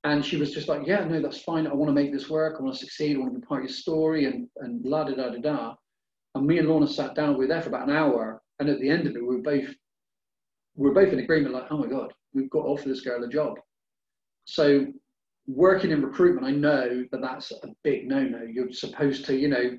[0.04, 1.66] and she was just like, yeah, no, that's fine.
[1.66, 2.56] I want to make this work.
[2.58, 3.16] I want to succeed.
[3.16, 5.74] I want to be part of your story, and and la da da da da.
[6.34, 7.34] And me and Lorna sat down.
[7.34, 9.42] We were there for about an hour, and at the end of it, we were
[9.42, 9.74] both
[10.78, 13.22] we were both in agreement, like, oh my god, we've got to offer this girl
[13.24, 13.58] a job.
[14.44, 14.86] So
[15.48, 18.42] working in recruitment, I know that that's a big no-no.
[18.42, 19.78] You're supposed to, you know,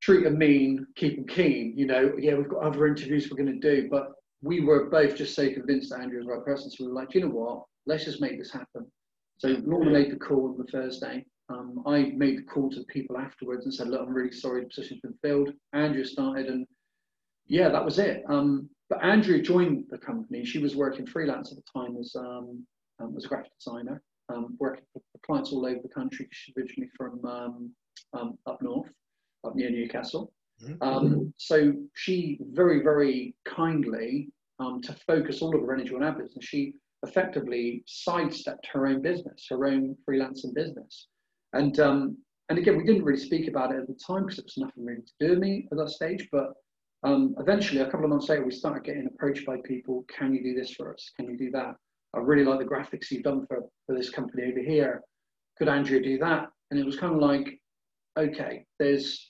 [0.00, 1.74] treat them mean, keep them keen.
[1.76, 5.16] You know, yeah, we've got other interviews we're going to do, but we were both
[5.16, 6.70] just so convinced that Andrea was the right person.
[6.70, 7.64] So we were like, you know what?
[7.86, 8.90] Let's just make this happen.
[9.38, 11.24] So Lorna made the call on the Thursday.
[11.48, 14.68] Um, I made the call to people afterwards and said, look, I'm really sorry the
[14.68, 15.50] position's been filled.
[15.72, 16.66] Andrea started and
[17.46, 18.22] yeah, that was it.
[18.28, 20.44] Um, but Andrea joined the company.
[20.44, 22.64] She was working freelance at the time as, um,
[23.00, 26.28] um, as a graphic designer, um, working for clients all over the country.
[26.30, 27.70] She's originally from um,
[28.12, 28.88] um, up north,
[29.44, 30.32] up near Newcastle.
[30.62, 31.28] Mm-hmm.
[31.38, 34.28] so she very, very kindly,
[34.82, 39.46] to focus all of her energy on our business, she effectively sidestepped her own business,
[39.48, 41.06] her own freelancing business.
[41.54, 41.78] And
[42.50, 44.84] and again, we didn't really speak about it at the time because it was nothing
[44.84, 46.28] really to do with me at that stage.
[46.32, 46.52] But
[47.04, 50.04] um, eventually, a couple of months later, we started getting approached by people.
[50.08, 51.12] Can you do this for us?
[51.16, 51.76] Can you do that?
[52.12, 55.00] I really like the graphics you've done for, for this company over here.
[55.58, 56.48] Could Andrea do that?
[56.72, 57.60] And it was kind of like,
[58.18, 59.29] okay, there's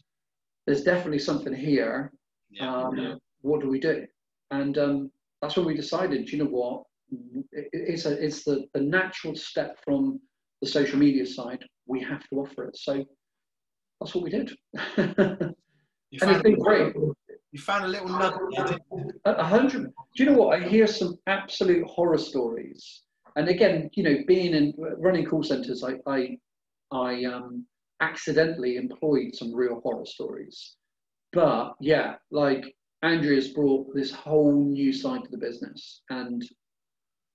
[0.70, 2.12] there's definitely something here.
[2.50, 3.14] Yeah, um, yeah.
[3.40, 4.06] What do we do?
[4.52, 5.10] And um,
[5.42, 6.30] that's when we decided.
[6.30, 6.84] You know what?
[7.50, 10.20] It, it's a it's the, the natural step from
[10.62, 11.64] the social media side.
[11.86, 12.76] We have to offer it.
[12.76, 13.04] So
[14.00, 14.52] that's what we did.
[14.96, 15.54] and
[16.12, 16.94] it's been great.
[17.50, 18.80] You found a little nugget.
[19.24, 19.92] A hundred.
[20.14, 20.62] Do you know what?
[20.62, 23.02] I hear some absolute horror stories.
[23.34, 26.38] And again, you know, being in running call centers, I, I,
[26.92, 27.66] I, um,
[28.00, 30.76] accidentally employed some real horror stories.
[31.32, 36.44] But yeah, like Andrea's brought this whole new side to the business, and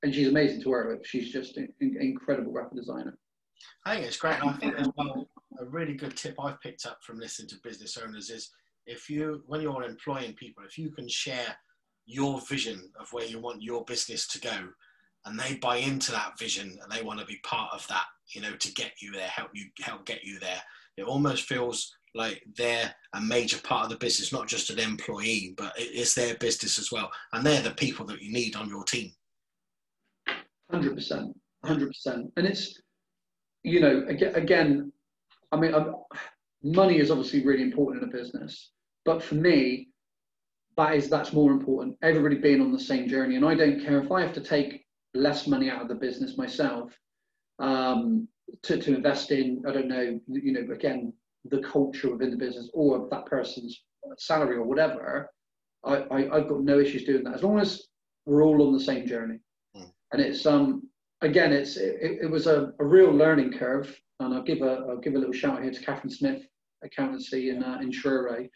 [0.04, 1.08] and she's amazing to work with.
[1.08, 3.18] She's just an incredible graphic designer.
[3.86, 4.44] I think it's great.
[4.44, 5.28] I think as well,
[5.60, 8.52] a really good tip I've picked up from listening to business owners is
[8.86, 11.56] if you, when you're employing people, if you can share
[12.06, 14.70] your vision of where you want your business to go,
[15.26, 18.42] and they buy into that vision and they want to be part of that, you
[18.42, 20.62] know, to get you there, help you help get you there.
[20.98, 25.54] It almost feels like they're a major part of the business, not just an employee,
[25.58, 28.84] but it's their business as well, and they're the people that you need on your
[28.84, 29.12] team.
[30.72, 32.82] Hundred percent, hundred percent, and it's
[33.64, 34.92] you know again,
[35.52, 35.74] I mean,
[36.64, 38.72] money is obviously really important in a business,
[39.04, 39.90] but for me,
[40.78, 41.98] that is that's more important.
[42.02, 44.86] Everybody being on the same journey, and I don't care if I have to take
[45.14, 46.92] less money out of the business myself
[47.60, 48.28] um,
[48.64, 49.64] to, to invest in.
[49.68, 51.14] I don't know, you know, again,
[51.46, 53.84] the culture within the business or that person's
[54.18, 55.30] salary or whatever.
[55.84, 57.84] I, I have got no issues doing that as long as
[58.26, 59.40] we're all on the same journey.
[59.76, 59.92] Mm.
[60.14, 60.90] And it's um
[61.22, 63.96] again, it's it, it was a, a real learning curve.
[64.20, 66.44] And I'll give a I'll give a little shout out here to Catherine Smith,
[66.84, 68.48] accountancy in uh, in Truro.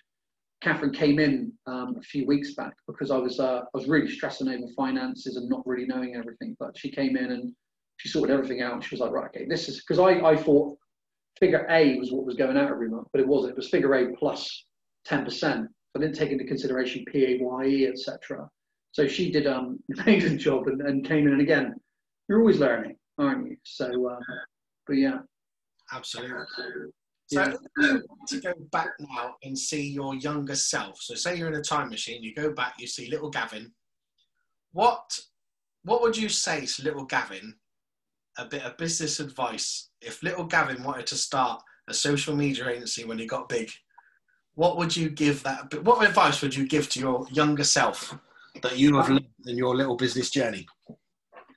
[0.62, 4.10] Catherine came in um, a few weeks back because I was uh, I was really
[4.10, 6.56] stressing over finances and not really knowing everything.
[6.60, 7.54] But she came in and
[8.00, 8.84] she sorted everything out.
[8.84, 10.78] She was like, right, okay, this is because I, I thought
[11.40, 13.52] figure A was what was going out every month, but it wasn't.
[13.52, 14.66] It was figure A plus
[15.08, 15.68] 10%.
[15.96, 18.50] I didn't take into consideration PAYE, etc.
[18.92, 21.34] So she did um, an amazing job and, and came in.
[21.34, 21.76] And again,
[22.28, 23.58] you're always learning, aren't you?
[23.64, 24.20] So, um,
[24.88, 25.20] but yeah.
[25.92, 26.46] Absolutely.
[27.28, 27.98] So yeah.
[28.28, 30.98] to go back now and see your younger self.
[31.00, 33.72] So say you're in a time machine, you go back, you see little Gavin.
[34.72, 35.20] What
[35.84, 37.56] what would you say to little Gavin?
[38.40, 39.90] A bit of business advice.
[40.02, 43.70] If little Gavin wanted to start a social media agency when he got big,
[44.56, 45.84] what would you give that?
[45.84, 48.18] What advice would you give to your younger self
[48.62, 50.66] that you have lived in your little business journey?
[50.88, 50.96] Do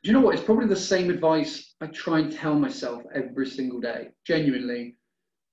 [0.03, 0.35] you know what?
[0.35, 4.09] It's probably the same advice I try and tell myself every single day.
[4.27, 4.97] Genuinely,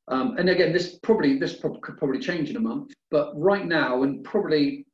[0.07, 4.01] um, and again, this probably this could probably change in a month, but right now
[4.01, 4.87] and probably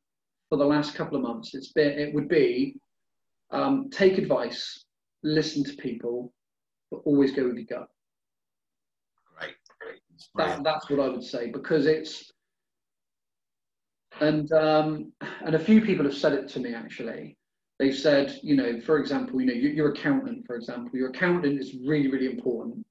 [0.50, 2.76] for the last couple of months, it's been it would be
[3.50, 4.84] um, take advice,
[5.22, 6.32] listen to people,
[6.90, 7.88] but always go with your gut.
[9.36, 10.00] Great, great.
[10.36, 12.30] That, that's what I would say because it's
[14.20, 15.12] and um,
[15.44, 17.36] and a few people have said it to me actually.
[17.78, 21.60] They've said, you know, for example, you know, your, your accountant, for example, your accountant
[21.60, 22.86] is really, really important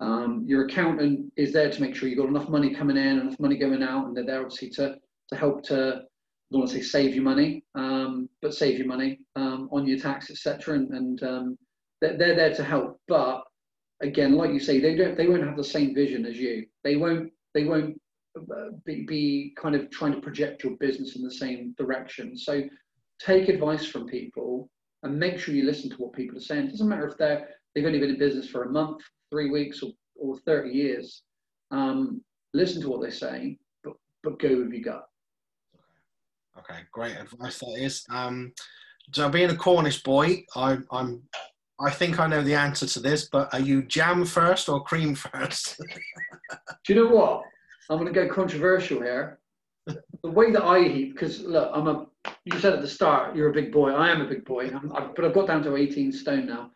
[0.00, 3.38] um, your accountant is there to make sure you've got enough money coming in, enough
[3.38, 4.96] money going out, and they're there obviously to,
[5.28, 8.86] to help to, I don't want to say save you money, um, but save you
[8.86, 10.76] money um, on your tax, etc.
[10.76, 11.58] And, and um,
[12.00, 13.00] they're, they're there to help.
[13.08, 13.42] But
[14.02, 16.66] again, like you say, they don't, they won't have the same vision as you.
[16.84, 18.00] They won't, they won't
[18.38, 22.36] uh, be, be kind of trying to project your business in the same direction.
[22.36, 22.62] So
[23.20, 24.68] take advice from people
[25.02, 26.66] and make sure you listen to what people are saying.
[26.66, 29.82] It doesn't matter if they're they've only been in business for a month, three weeks,
[29.82, 31.22] or, or 30 years.
[31.70, 32.20] Um,
[32.52, 35.06] listen to what they say, but, but go with your gut.
[36.58, 38.04] Okay, great advice that is.
[38.10, 38.52] Um,
[39.12, 41.22] so being a Cornish boy, I, I'm
[41.80, 45.14] I think I know the answer to this, but are you jam first or cream
[45.14, 45.78] first?
[46.84, 47.42] Do you know what?
[47.88, 49.40] I'm going to go controversial here.
[49.86, 52.06] the way that I eat, because look, I'm a.
[52.44, 53.90] You said at the start you're a big boy.
[53.90, 56.70] I am a big boy, I, but I've got down to 18 stone now.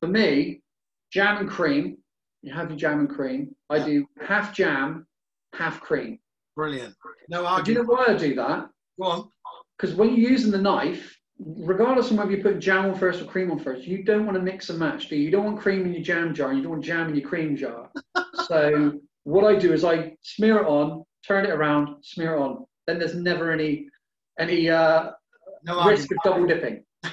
[0.00, 0.62] For me,
[1.10, 1.96] jam and cream.
[2.42, 3.54] You have your jam and cream.
[3.70, 3.84] I yeah.
[3.86, 5.06] do half jam,
[5.54, 6.18] half cream.
[6.54, 6.94] Brilliant.
[7.28, 7.64] No argument.
[7.66, 8.68] Do you know why I do that?
[9.00, 9.28] Go on.
[9.76, 13.24] Because when you're using the knife, regardless of whether you put jam on first or
[13.24, 15.24] cream on first, you don't want to mix and match, do you?
[15.24, 17.28] You don't want cream in your jam jar, and you don't want jam in your
[17.28, 17.90] cream jar.
[18.46, 22.64] so what I do is I smear it on, turn it around, smear it on.
[22.86, 23.88] Then there's never any
[24.38, 25.10] any uh,
[25.64, 26.84] no risk of double dipping.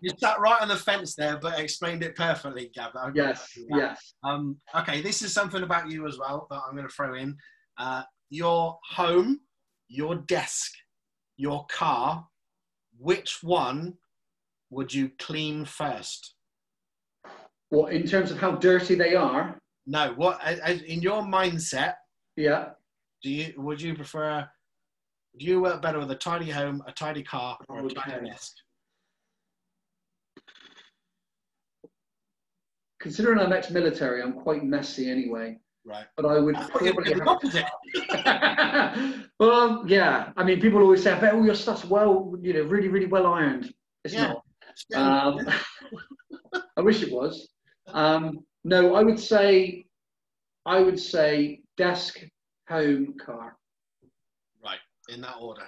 [0.00, 2.92] you sat right on the fence there, but explained it perfectly, Gav.
[3.14, 4.14] Yes, yes.
[4.22, 7.36] Um, okay, this is something about you as well that I'm going to throw in.
[7.78, 9.40] Uh, your home,
[9.88, 10.72] your desk,
[11.36, 12.26] your car.
[12.98, 13.94] Which one
[14.70, 16.34] would you clean first?
[17.70, 19.58] What in terms of how dirty they are?
[19.86, 20.12] No.
[20.14, 20.40] What
[20.86, 21.94] in your mindset?
[22.36, 22.70] Yeah.
[23.22, 24.48] Do you would you prefer?
[25.38, 28.54] Do you work better with a tidy home, a tidy car, or a tidy desk?
[33.04, 35.58] considering I'm ex-military, I'm quite messy anyway.
[35.86, 36.06] Right.
[36.16, 37.28] But I would probably have...
[37.28, 37.66] opposite.
[39.38, 40.32] well, yeah.
[40.36, 43.06] I mean, people always say, "I bet all your stuff's well, you know, really, really
[43.06, 43.72] well ironed."
[44.04, 44.34] It's yeah.
[44.94, 45.36] not.
[45.36, 45.46] Um,
[46.76, 47.48] I wish it was.
[47.88, 49.84] Um, no, I would say
[50.66, 52.20] I would say desk,
[52.68, 53.56] home, car.
[54.64, 54.78] Right,
[55.08, 55.66] in that order.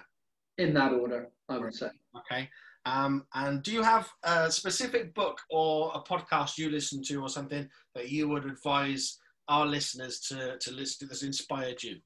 [0.58, 1.90] In that order, I would say.
[2.16, 2.48] Okay.
[2.86, 7.28] Um, and do you have a specific book or a podcast you listen to or
[7.28, 11.96] something that you would advise our listeners to, to listen to that's inspired you?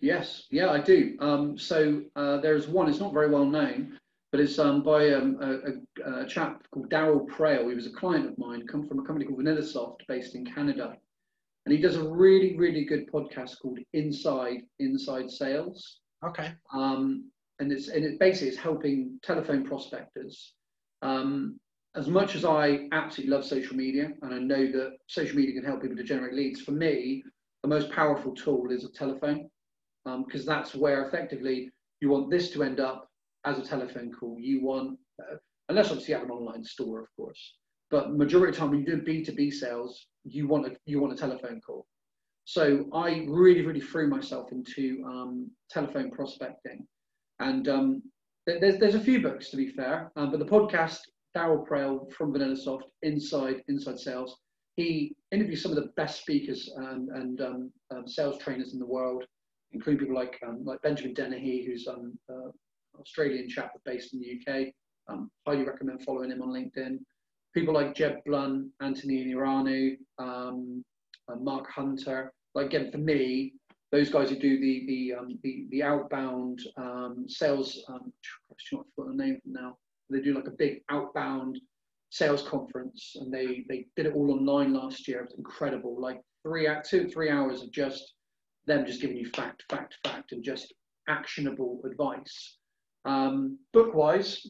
[0.00, 1.16] Yes, yeah, I do.
[1.20, 3.98] Um, so uh, there's one, it's not very well known,
[4.30, 7.68] but it's um, by um, a, a, a, chap called Darryl Praill.
[7.68, 10.94] He was a client of mine, come from a company called VanillaSoft based in Canada.
[11.66, 16.00] And he does a really, really good podcast called Inside Inside Sales.
[16.24, 16.52] Okay.
[16.72, 20.54] Um, and it's and it basically is helping telephone prospectors.
[21.02, 21.58] Um,
[21.98, 25.64] as much as I absolutely love social media, and I know that social media can
[25.64, 27.24] help people to generate leads, for me,
[27.62, 29.50] the most powerful tool is a telephone,
[30.04, 31.70] because um, that's where effectively
[32.00, 33.08] you want this to end up
[33.44, 34.36] as a telephone call.
[34.38, 35.36] You want, uh,
[35.68, 37.54] unless obviously you have an online store, of course,
[37.90, 41.12] but majority of the time when you do B2B sales, you want a, you want
[41.12, 41.84] a telephone call.
[42.44, 46.86] So I really, really threw myself into um, telephone prospecting.
[47.40, 48.02] And um,
[48.46, 51.00] there's, there's a few books, to be fair, um, but the podcast,
[51.38, 54.38] Darryl Praill from VanillaSoft, Inside, Inside Sales,
[54.74, 58.86] he interviews some of the best speakers and, and um, um, sales trainers in the
[58.86, 59.24] world,
[59.72, 62.50] including people like, um, like Benjamin Dennehy, who's an uh,
[63.00, 64.72] Australian chap based in the UK.
[65.46, 66.98] highly recommend following him on LinkedIn.
[67.54, 70.84] People like Jeb Blount, Anthony Iannarino, um,
[71.40, 72.32] Mark Hunter.
[72.54, 73.54] Like again, for me,
[73.90, 77.82] those guys who do the the um, the, the, outbound um, sales.
[77.88, 78.12] Um,
[78.50, 79.76] I the name now.
[80.10, 81.60] They do like a big outbound
[82.10, 85.20] sales conference, and they they did it all online last year.
[85.20, 86.00] It was incredible.
[86.00, 88.14] Like three two three hours of just
[88.66, 90.72] them just giving you fact, fact, fact, and just
[91.08, 92.58] actionable advice.
[93.04, 94.46] Um, book wise,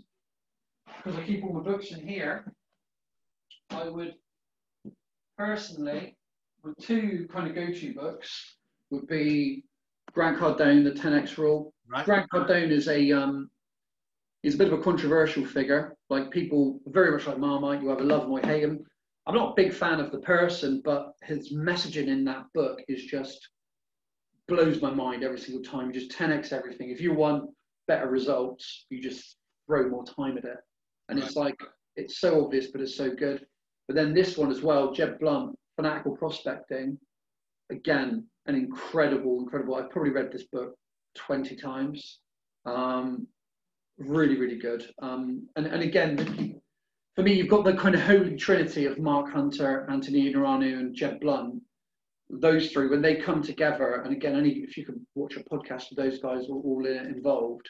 [0.87, 2.53] because I keep all my books in here,
[3.71, 4.15] I would
[5.37, 6.17] personally,
[6.63, 8.57] with two kind of go to books,
[8.91, 9.65] would be
[10.13, 11.73] Grant Cardone, the 10x rule.
[11.89, 12.05] Right.
[12.05, 13.51] Grant Cardone is a um,
[14.43, 15.97] he's a bit of a controversial figure.
[16.11, 18.84] Like people, very much like Marmite, you either love him or hate him.
[19.26, 23.05] I'm not a big fan of the person, but his messaging in that book is
[23.05, 23.49] just
[24.47, 25.89] blows my mind every single time.
[25.89, 26.91] You just 10x everything.
[26.91, 27.51] If you want
[27.86, 29.36] better results, you just
[29.66, 30.57] throw more time at it.
[31.09, 31.26] And right.
[31.26, 31.61] it's like
[31.97, 33.45] it's so obvious, but it's so good.
[33.86, 36.99] But then this one as well, Jeb Blount, fanatical prospecting.
[37.70, 39.74] Again, an incredible, incredible.
[39.74, 40.74] I've probably read this book
[41.16, 42.20] 20 times.
[42.64, 43.26] Um,
[43.99, 44.88] really, really good.
[45.01, 46.61] Um, and, and again,
[47.14, 50.94] for me, you've got the kind of holy trinity of Mark Hunter, Anthony Iannarino, and
[50.94, 51.61] Jeb Blount.
[52.30, 55.90] Those three, when they come together, and again, only if you can watch a podcast
[55.90, 57.68] of those guys all, all involved,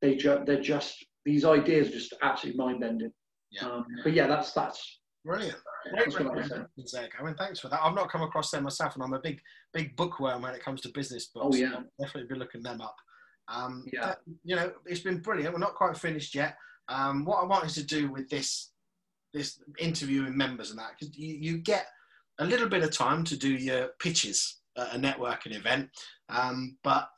[0.00, 3.12] they ju- they're just these ideas are just absolutely mind bending.
[3.50, 3.68] Yeah.
[3.68, 5.56] Um, but yeah, that's that's Brilliant.
[5.90, 7.34] Great recommendations there, Gavin.
[7.34, 7.80] Thanks for that.
[7.82, 9.40] I've not come across them myself, and I'm a big,
[9.72, 11.56] big bookworm when it comes to business books.
[11.56, 12.96] Oh yeah, definitely be looking them up.
[13.48, 14.14] Um, yeah.
[14.44, 15.52] You know, it's been brilliant.
[15.52, 16.56] We're not quite finished yet.
[16.88, 18.70] Um, what I wanted to do with this,
[19.32, 21.86] this interviewing members and that, because you, you get
[22.38, 25.88] a little bit of time to do your pitches at a networking event,
[26.28, 27.08] um, but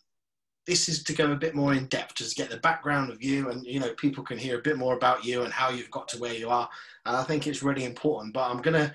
[0.66, 3.50] this is to go a bit more in depth to get the background of you
[3.50, 6.08] and you know people can hear a bit more about you and how you've got
[6.08, 6.68] to where you are
[7.06, 8.92] and i think it's really important but i'm going to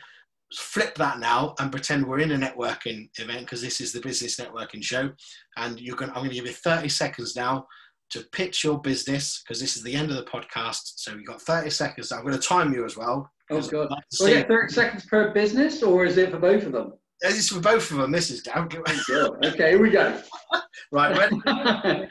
[0.55, 4.39] flip that now and pretend we're in a networking event because this is the business
[4.39, 5.09] networking show
[5.57, 7.65] and you're going i'm going to give you 30 seconds now
[8.09, 11.41] to pitch your business because this is the end of the podcast so you've got
[11.41, 14.43] 30 seconds i'm going to time you as well oh god like well, oh, yeah
[14.43, 17.97] 30 seconds per business or is it for both of them it's for both of
[17.97, 18.11] them.
[18.11, 18.69] This is down.
[19.11, 20.19] Oh, okay, here we go.
[20.91, 21.39] right, ready?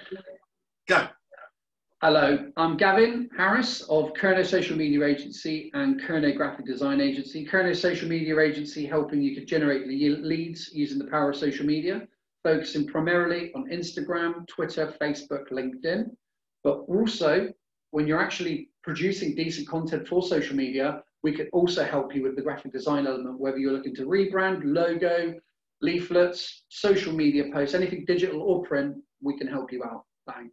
[0.88, 1.08] go.
[2.02, 7.44] Hello, I'm Gavin Harris of Kernow Social Media Agency and Kernow Graphic Design Agency.
[7.44, 12.08] Kernow Social Media Agency helping you to generate leads using the power of social media,
[12.42, 16.06] focusing primarily on Instagram, Twitter, Facebook, LinkedIn.
[16.64, 17.52] But also,
[17.90, 22.34] when you're actually producing decent content for social media, we could also help you with
[22.34, 25.34] the graphic design element, whether you're looking to rebrand, logo,
[25.82, 30.06] leaflets, social media posts, anything digital or print, we can help you out.
[30.26, 30.50] Bang.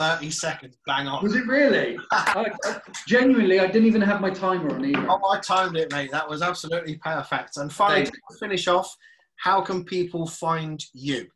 [0.00, 1.22] 30 seconds, bang on.
[1.22, 1.98] Was it really?
[2.10, 5.06] I, I, genuinely, I didn't even have my timer on either.
[5.10, 6.10] Oh, I timed it, mate.
[6.10, 7.58] That was absolutely perfect.
[7.58, 8.96] And finally, to finish off,
[9.36, 11.26] how can people find you?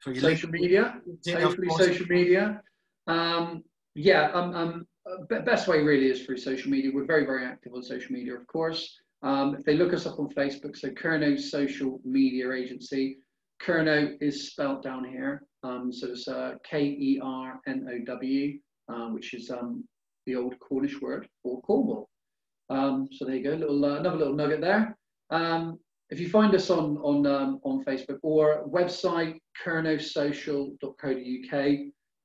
[0.00, 2.60] For your social media, hopefully social media.
[3.06, 3.64] Um,
[3.94, 4.86] yeah, um, um,
[5.44, 6.90] best way really is through social media.
[6.92, 9.00] We're very, very active on social media, of course.
[9.22, 13.18] Um, if they look us up on Facebook, so Kernow Social Media Agency,
[13.62, 15.44] Kernow is spelt down here.
[15.62, 18.58] Um, so it's uh, K-E-R-N-O-W,
[18.88, 19.84] um, which is um,
[20.26, 22.08] the old Cornish word for Cornwall.
[22.70, 24.96] Um, so there you go, little uh, another little nugget there.
[25.30, 25.78] Um,
[26.10, 31.78] if you find us on on um, on Facebook or website kernowsocial.co.uk,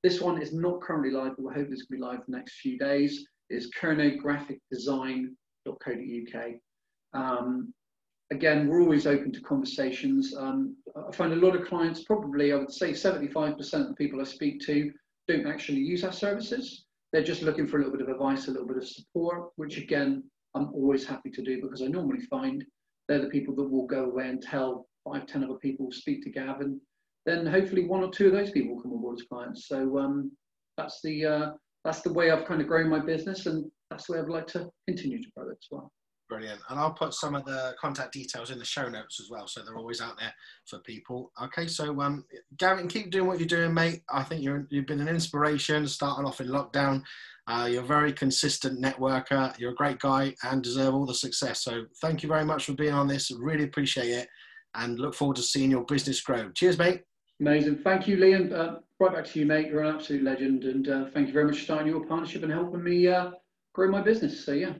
[0.03, 2.59] this one is not currently live, but we hope this will be live the next
[2.59, 3.25] few days.
[3.49, 6.45] Is kernowgraphicdesign.co.uk.
[7.13, 7.73] Um,
[8.31, 10.35] again, we're always open to conversations.
[10.37, 14.21] Um, I find a lot of clients, probably I would say 75% of the people
[14.21, 14.91] I speak to,
[15.27, 16.85] don't actually use our services.
[17.13, 19.77] They're just looking for a little bit of advice, a little bit of support, which
[19.77, 20.23] again,
[20.55, 22.65] I'm always happy to do because I normally find
[23.07, 26.29] they're the people that will go away and tell five, ten other people, speak to
[26.29, 26.81] Gavin.
[27.25, 29.67] Then hopefully one or two of those people will come on board as clients.
[29.67, 30.31] So um,
[30.77, 31.51] that's the uh,
[31.83, 34.47] that's the way I've kind of grown my business, and that's the way I'd like
[34.47, 35.91] to continue to grow it as well.
[36.29, 36.59] Brilliant.
[36.69, 39.61] And I'll put some of the contact details in the show notes as well, so
[39.63, 40.33] they're always out there
[40.65, 41.31] for people.
[41.41, 42.25] Okay, so um,
[42.57, 44.01] Gavin, keep doing what you're doing, mate.
[44.09, 47.03] I think you're, you've been an inspiration starting off in lockdown.
[47.47, 49.57] Uh, you're a very consistent networker.
[49.57, 51.63] You're a great guy and deserve all the success.
[51.63, 53.31] So thank you very much for being on this.
[53.31, 54.27] Really appreciate it
[54.75, 56.51] and look forward to seeing your business grow.
[56.51, 57.03] Cheers, mate.
[57.39, 57.77] Amazing.
[57.77, 58.51] Thank you, Liam.
[58.51, 59.67] Uh, right back to you, mate.
[59.67, 60.65] You're an absolute legend.
[60.65, 63.31] And uh, thank you very much for starting your partnership and helping me uh,
[63.73, 64.45] grow my business.
[64.45, 64.73] So, yeah.